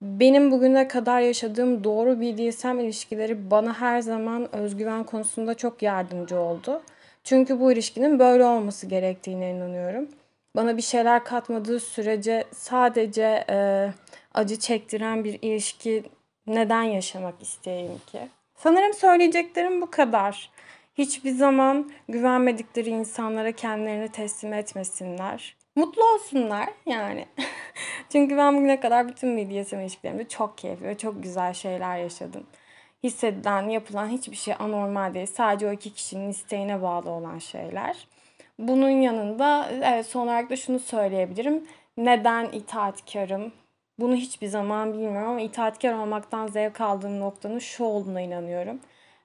Benim 0.03 0.51
bugüne 0.51 0.89
kadar 0.89 1.21
yaşadığım 1.21 1.85
doğru 1.85 2.21
BDSM 2.21 2.79
ilişkileri 2.79 3.51
bana 3.51 3.81
her 3.81 4.01
zaman 4.01 4.55
özgüven 4.55 5.05
konusunda 5.05 5.55
çok 5.55 5.83
yardımcı 5.83 6.41
oldu. 6.41 6.83
Çünkü 7.25 7.61
bu 7.61 7.73
ilişkinin 7.73 8.19
böyle 8.19 8.45
olması 8.45 8.87
gerektiğine 8.87 9.51
inanıyorum. 9.51 10.09
Bana 10.57 10.77
bir 10.77 10.83
şeyler 10.83 11.25
katmadığı 11.25 11.81
sürece 11.81 12.45
sadece 12.53 13.45
e, 13.51 13.89
acı 14.35 14.59
çektiren 14.59 15.25
bir 15.25 15.39
ilişki 15.43 16.03
neden 16.47 16.83
yaşamak 16.83 17.43
isteyeyim 17.43 17.99
ki? 18.07 18.21
Sanırım 18.57 18.95
söyleyeceklerim 18.95 19.83
bu 19.83 19.91
kadar. 19.91 20.51
Hiçbir 20.99 21.31
zaman 21.31 21.91
güvenmedikleri 22.09 22.91
insanlara 22.91 23.53
kendilerini 23.53 24.09
teslim 24.09 24.53
etmesinler. 24.53 25.57
Mutlu 25.77 26.05
olsunlar 26.15 26.69
yani. 26.87 27.27
Çünkü 28.13 28.37
ben 28.37 28.57
bugüne 28.57 28.81
kadar 28.81 29.09
bütün 29.09 29.37
BDSM 29.37 29.77
ilişkilerimde 29.77 30.29
çok 30.29 30.59
keyifli 30.59 30.87
ve 30.87 30.99
çok 30.99 31.23
güzel 31.23 31.55
şeyler 31.55 31.99
yaşadım 31.99 32.47
hissedilen, 33.03 33.69
yapılan 33.69 34.09
hiçbir 34.09 34.37
şey 34.37 34.55
anormal 34.59 35.15
değil. 35.15 35.27
Sadece 35.27 35.69
o 35.69 35.73
iki 35.73 35.95
kişinin 35.95 36.29
isteğine 36.31 36.83
bağlı 36.83 37.11
olan 37.11 37.39
şeyler. 37.39 38.07
Bunun 38.59 38.89
yanında 38.91 39.69
evet 39.73 40.07
son 40.07 40.23
olarak 40.27 40.51
da 40.51 40.57
şunu 40.57 40.79
söyleyebilirim. 40.79 41.67
Neden 41.97 42.45
itaatkarım? 42.45 43.53
Bunu 43.99 44.15
hiçbir 44.15 44.47
zaman 44.47 44.93
bilmiyorum 44.93 45.29
ama 45.29 45.41
itaatkar 45.41 45.93
olmaktan 45.93 46.47
zevk 46.47 46.81
aldığım 46.81 47.21
noktanın 47.21 47.59
şu 47.59 47.85
olduğuna 47.85 48.21
inanıyorum. 48.21 48.81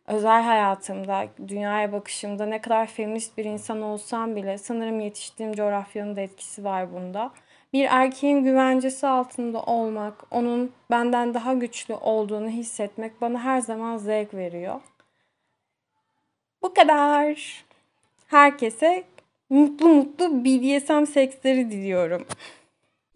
Özel 0.08 0.44
hayatımda, 0.44 1.28
dünyaya 1.48 1.92
bakışımda 1.92 2.46
ne 2.46 2.62
kadar 2.62 2.88
feminist 2.88 3.38
bir 3.38 3.46
insan 3.46 3.82
olsam 3.82 4.36
bile 4.36 4.58
sanırım 4.58 5.00
yetiştiğim 5.00 5.54
coğrafyanın 5.54 6.16
da 6.16 6.22
etkisi 6.22 6.64
var 6.64 6.94
bunda 6.94 7.32
bir 7.74 7.88
erkeğin 7.90 8.44
güvencesi 8.44 9.08
altında 9.08 9.62
olmak, 9.62 10.24
onun 10.32 10.72
benden 10.92 11.34
daha 11.34 11.54
güçlü 11.54 11.94
olduğunu 11.94 12.50
hissetmek 12.50 13.22
bana 13.22 13.40
her 13.40 13.62
zaman 13.62 13.98
zevk 13.98 14.34
veriyor. 14.34 14.82
Bu 16.62 16.74
kadar. 16.74 17.66
Herkese 18.28 19.04
mutlu 19.50 19.88
mutlu 19.88 20.46
BDSM 20.46 21.04
seksleri 21.04 21.72
diliyorum. 21.72 22.26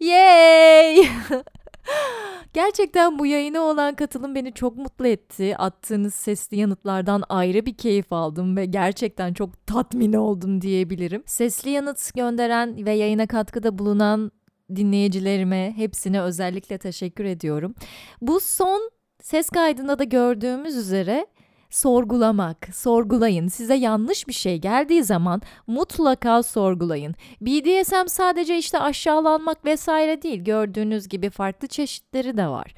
Yay! 0.00 0.96
Gerçekten 2.52 3.18
bu 3.18 3.26
yayına 3.26 3.60
olan 3.60 3.94
katılım 3.94 4.34
beni 4.34 4.52
çok 4.52 4.76
mutlu 4.76 5.06
etti. 5.06 5.56
Attığınız 5.56 6.14
sesli 6.14 6.56
yanıtlardan 6.56 7.22
ayrı 7.28 7.66
bir 7.66 7.74
keyif 7.74 8.12
aldım 8.12 8.56
ve 8.56 8.64
gerçekten 8.64 9.34
çok 9.34 9.66
tatmin 9.66 10.12
oldum 10.12 10.60
diyebilirim. 10.60 11.22
Sesli 11.26 11.70
yanıt 11.70 12.14
gönderen 12.14 12.86
ve 12.86 12.92
yayına 12.92 13.26
katkıda 13.26 13.78
bulunan 13.78 14.32
dinleyicilerime 14.76 15.72
hepsine 15.76 16.22
özellikle 16.22 16.78
teşekkür 16.78 17.24
ediyorum. 17.24 17.74
Bu 18.20 18.40
son 18.40 18.90
ses 19.22 19.50
kaydında 19.50 19.98
da 19.98 20.04
gördüğümüz 20.04 20.76
üzere 20.76 21.26
sorgulamak, 21.70 22.68
sorgulayın. 22.74 23.48
Size 23.48 23.74
yanlış 23.74 24.28
bir 24.28 24.32
şey 24.32 24.58
geldiği 24.58 25.04
zaman 25.04 25.42
mutlaka 25.66 26.42
sorgulayın. 26.42 27.14
BDSM 27.40 28.06
sadece 28.06 28.58
işte 28.58 28.78
aşağılanmak 28.78 29.64
vesaire 29.64 30.22
değil. 30.22 30.44
Gördüğünüz 30.44 31.08
gibi 31.08 31.30
farklı 31.30 31.68
çeşitleri 31.68 32.36
de 32.36 32.46
var. 32.46 32.74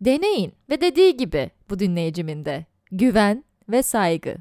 Deneyin 0.00 0.52
ve 0.70 0.80
dediği 0.80 1.16
gibi 1.16 1.50
bu 1.70 1.78
dinleyicimin 1.78 2.44
de 2.44 2.66
güven 2.92 3.44
ve 3.68 3.82
saygı. 3.82 4.36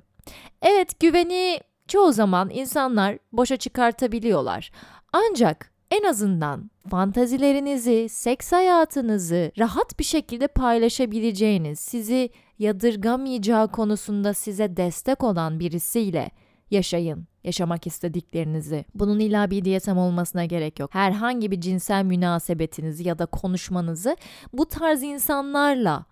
Evet 0.62 1.00
güveni 1.00 1.60
çoğu 1.88 2.14
zaman 2.14 2.50
insanlar 2.50 3.18
boşa 3.32 3.58
çıkartabiliyorlar. 3.58 4.72
Ancak 5.14 5.72
en 5.92 6.04
azından 6.04 6.72
fantazilerinizi, 6.90 8.10
seks 8.10 8.52
hayatınızı 8.52 9.52
rahat 9.60 10.00
bir 10.00 10.04
şekilde 10.04 10.48
paylaşabileceğiniz, 10.48 11.80
sizi 11.80 12.30
yadırgamayacağı 12.60 13.72
konusunda 13.72 14.34
size 14.34 14.78
destek 14.78 15.24
olan 15.24 15.60
birisiyle 15.60 16.32
yaşayın. 16.72 17.28
Yaşamak 17.44 17.88
istediklerinizi. 17.88 18.86
Bunun 18.96 19.20
illa 19.20 19.52
bir 19.52 19.66
BDSM 19.66 19.98
olmasına 19.98 20.46
gerek 20.46 20.80
yok. 20.80 20.94
Herhangi 20.94 21.52
bir 21.52 21.62
cinsel 21.62 22.04
münasebetinizi 22.04 23.08
ya 23.08 23.20
da 23.20 23.26
konuşmanızı 23.26 24.18
bu 24.54 24.66
tarz 24.66 25.04
insanlarla 25.04 26.06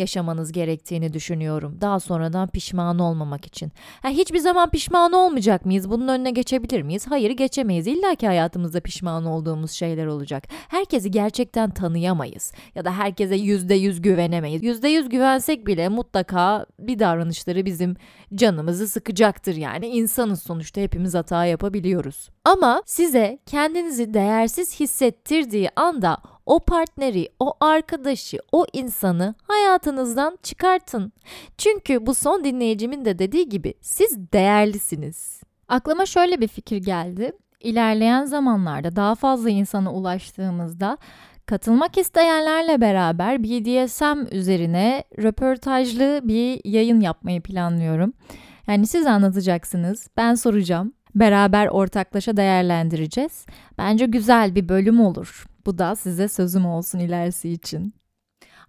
yaşamanız 0.00 0.52
gerektiğini 0.52 1.12
düşünüyorum. 1.12 1.78
Daha 1.80 2.00
sonradan 2.00 2.48
pişman 2.48 2.98
olmamak 2.98 3.46
için. 3.46 3.72
Ha, 4.02 4.08
hiçbir 4.08 4.38
zaman 4.38 4.70
pişman 4.70 5.12
olmayacak 5.12 5.66
mıyız? 5.66 5.90
Bunun 5.90 6.08
önüne 6.08 6.30
geçebilir 6.30 6.82
miyiz? 6.82 7.06
Hayır 7.08 7.30
geçemeyiz. 7.30 7.86
İlla 7.86 8.14
ki 8.14 8.26
hayatımızda 8.26 8.80
pişman 8.80 9.24
olduğumuz 9.24 9.70
şeyler 9.70 10.06
olacak. 10.06 10.44
Herkesi 10.68 11.10
gerçekten 11.10 11.70
tanıyamayız. 11.70 12.52
Ya 12.74 12.84
da 12.84 12.92
herkese 12.92 13.36
yüzde 13.36 13.74
yüz 13.74 14.02
güvenemeyiz. 14.02 14.62
Yüzde 14.62 14.88
yüz 14.88 15.08
güvensek 15.08 15.66
bile 15.66 15.88
mutlaka 15.88 16.66
bir 16.78 16.98
davranışları 16.98 17.66
bizim 17.66 17.96
canımızı 18.34 18.88
sıkacaktır 18.88 19.54
yani. 19.54 19.86
insanız 19.86 20.42
sonuçta 20.42 20.80
hepimiz 20.80 21.14
hata 21.14 21.44
yapabiliyoruz. 21.44 22.28
Ama 22.44 22.82
size 22.86 23.38
kendinizi 23.46 24.14
değersiz 24.14 24.80
hissettirdiği 24.80 25.70
anda 25.76 26.18
o 26.50 26.60
partneri, 26.60 27.28
o 27.38 27.52
arkadaşı, 27.60 28.38
o 28.52 28.66
insanı 28.72 29.34
hayatınızdan 29.42 30.38
çıkartın. 30.42 31.12
Çünkü 31.58 32.06
bu 32.06 32.14
son 32.14 32.44
dinleyicimin 32.44 33.04
de 33.04 33.18
dediği 33.18 33.48
gibi 33.48 33.74
siz 33.80 34.32
değerlisiniz. 34.32 35.42
Aklıma 35.68 36.06
şöyle 36.06 36.40
bir 36.40 36.48
fikir 36.48 36.76
geldi. 36.76 37.32
İlerleyen 37.60 38.24
zamanlarda 38.24 38.96
daha 38.96 39.14
fazla 39.14 39.50
insana 39.50 39.92
ulaştığımızda 39.92 40.98
katılmak 41.46 41.98
isteyenlerle 41.98 42.80
beraber 42.80 43.42
BDSM 43.42 44.36
üzerine 44.36 45.04
röportajlı 45.18 46.20
bir 46.24 46.60
yayın 46.64 47.00
yapmayı 47.00 47.40
planlıyorum. 47.40 48.12
Yani 48.66 48.86
siz 48.86 49.06
anlatacaksınız, 49.06 50.08
ben 50.16 50.34
soracağım. 50.34 50.92
Beraber 51.14 51.66
ortaklaşa 51.66 52.36
değerlendireceğiz. 52.36 53.46
Bence 53.78 54.06
güzel 54.06 54.54
bir 54.54 54.68
bölüm 54.68 55.00
olur. 55.00 55.49
Bu 55.66 55.78
da 55.78 55.96
size 55.96 56.28
sözüm 56.28 56.66
olsun 56.66 56.98
ilerisi 56.98 57.50
için. 57.50 57.94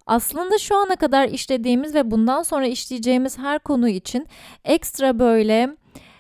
Aslında 0.06 0.58
şu 0.58 0.76
ana 0.76 0.96
kadar 0.96 1.28
işlediğimiz 1.28 1.96
ve 1.96 2.12
bundan 2.12 2.44
sonra 2.44 2.68
işleyeceğimiz 2.68 3.38
her 3.38 3.60
konu 3.60 3.90
için 3.90 4.28
ekstra 4.66 5.20
böyle 5.20 5.78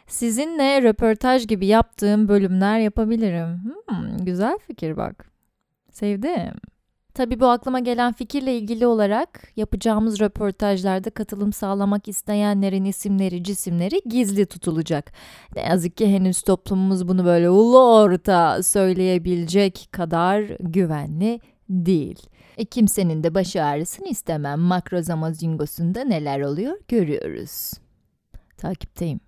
sizinle 0.08 0.82
röportaj 0.82 1.48
gibi 1.48 1.66
yaptığım 1.66 2.28
bölümler 2.28 2.80
yapabilirim. 2.80 3.74
Hmm, 3.88 4.26
güzel 4.26 4.58
fikir 4.68 4.98
bak. 4.98 5.32
Sevdim. 5.92 6.54
Tabii 7.14 7.40
bu 7.40 7.48
aklıma 7.48 7.80
gelen 7.80 8.14
fikirle 8.14 8.58
ilgili 8.58 8.88
olarak 8.88 9.52
yapacağımız 9.56 10.20
röportajlarda 10.20 11.10
katılım 11.10 11.54
sağlamak 11.54 12.08
isteyenlerin 12.08 12.86
isimleri, 12.86 13.44
cisimleri 13.44 14.02
gizli 14.06 14.46
tutulacak. 14.46 15.12
Ne 15.56 15.62
yazık 15.62 15.98
ki 15.98 16.08
henüz 16.08 16.42
toplumumuz 16.42 17.08
bunu 17.08 17.26
böyle 17.26 17.50
ulu 17.50 17.94
orta 17.96 18.64
söyleyebilecek 18.64 19.88
kadar 19.92 20.42
güvenli 20.60 21.40
değil. 21.70 22.20
E 22.58 22.66
kimsenin 22.66 23.24
de 23.24 23.36
başı 23.36 23.64
ağrısını 23.64 24.08
istemem. 24.08 24.60
Makrozamazingosunda 24.60 26.04
neler 26.04 26.42
oluyor 26.42 26.78
görüyoruz. 26.88 27.72
Takipteyim. 28.58 29.20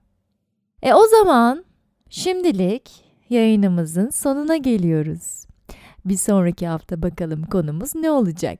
E 0.81 0.93
o 0.93 1.07
zaman 1.07 1.65
şimdilik 2.09 2.91
yayınımızın 3.29 4.09
sonuna 4.09 4.57
geliyoruz. 4.57 5.42
Bir 6.05 6.17
sonraki 6.17 6.67
hafta 6.67 7.01
bakalım 7.01 7.43
konumuz 7.43 7.95
ne 7.95 8.11
olacak? 8.11 8.59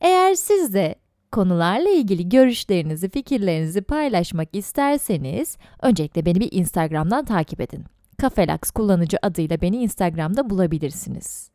Eğer 0.00 0.34
siz 0.34 0.74
de 0.74 0.94
konularla 1.32 1.90
ilgili 1.90 2.28
görüşlerinizi, 2.28 3.10
fikirlerinizi 3.10 3.82
paylaşmak 3.82 4.48
isterseniz 4.52 5.56
öncelikle 5.82 6.26
beni 6.26 6.40
bir 6.40 6.52
Instagram'dan 6.52 7.24
takip 7.24 7.60
edin. 7.60 7.84
Kafelax 8.18 8.70
kullanıcı 8.74 9.18
adıyla 9.22 9.60
beni 9.60 9.76
Instagram'da 9.76 10.50
bulabilirsiniz. 10.50 11.50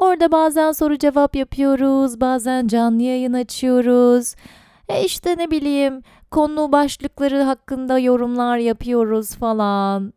Orada 0.00 0.32
bazen 0.32 0.72
soru 0.72 0.98
cevap 0.98 1.36
yapıyoruz, 1.36 2.20
bazen 2.20 2.66
canlı 2.66 3.02
yayın 3.02 3.32
açıyoruz. 3.32 4.34
E 4.88 5.04
işte 5.04 5.34
ne 5.38 5.50
bileyim 5.50 6.02
konu 6.30 6.72
başlıkları 6.72 7.42
hakkında 7.42 7.98
yorumlar 7.98 8.58
yapıyoruz 8.58 9.34
falan. 9.34 10.12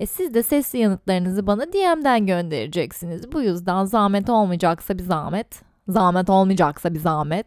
E 0.00 0.06
siz 0.06 0.34
de 0.34 0.42
sesli 0.42 0.78
yanıtlarınızı 0.78 1.46
bana 1.46 1.72
DM'den 1.72 2.26
göndereceksiniz. 2.26 3.32
Bu 3.32 3.42
yüzden 3.42 3.84
zahmet 3.84 4.30
olmayacaksa 4.30 4.98
bir 4.98 5.02
zahmet. 5.02 5.62
Zahmet 5.88 6.30
olmayacaksa 6.30 6.94
bir 6.94 6.98
zahmet. 6.98 7.46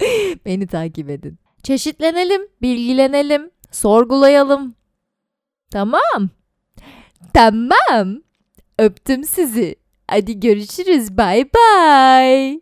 Beni 0.46 0.66
takip 0.66 1.10
edin. 1.10 1.38
Çeşitlenelim, 1.62 2.42
bilgilenelim, 2.62 3.50
sorgulayalım. 3.70 4.74
Tamam. 5.70 6.28
Tamam. 7.34 8.22
Öptüm 8.78 9.24
sizi. 9.24 9.76
Hadi 10.08 10.40
görüşürüz. 10.40 11.18
Bye 11.18 11.50
bye. 11.54 12.60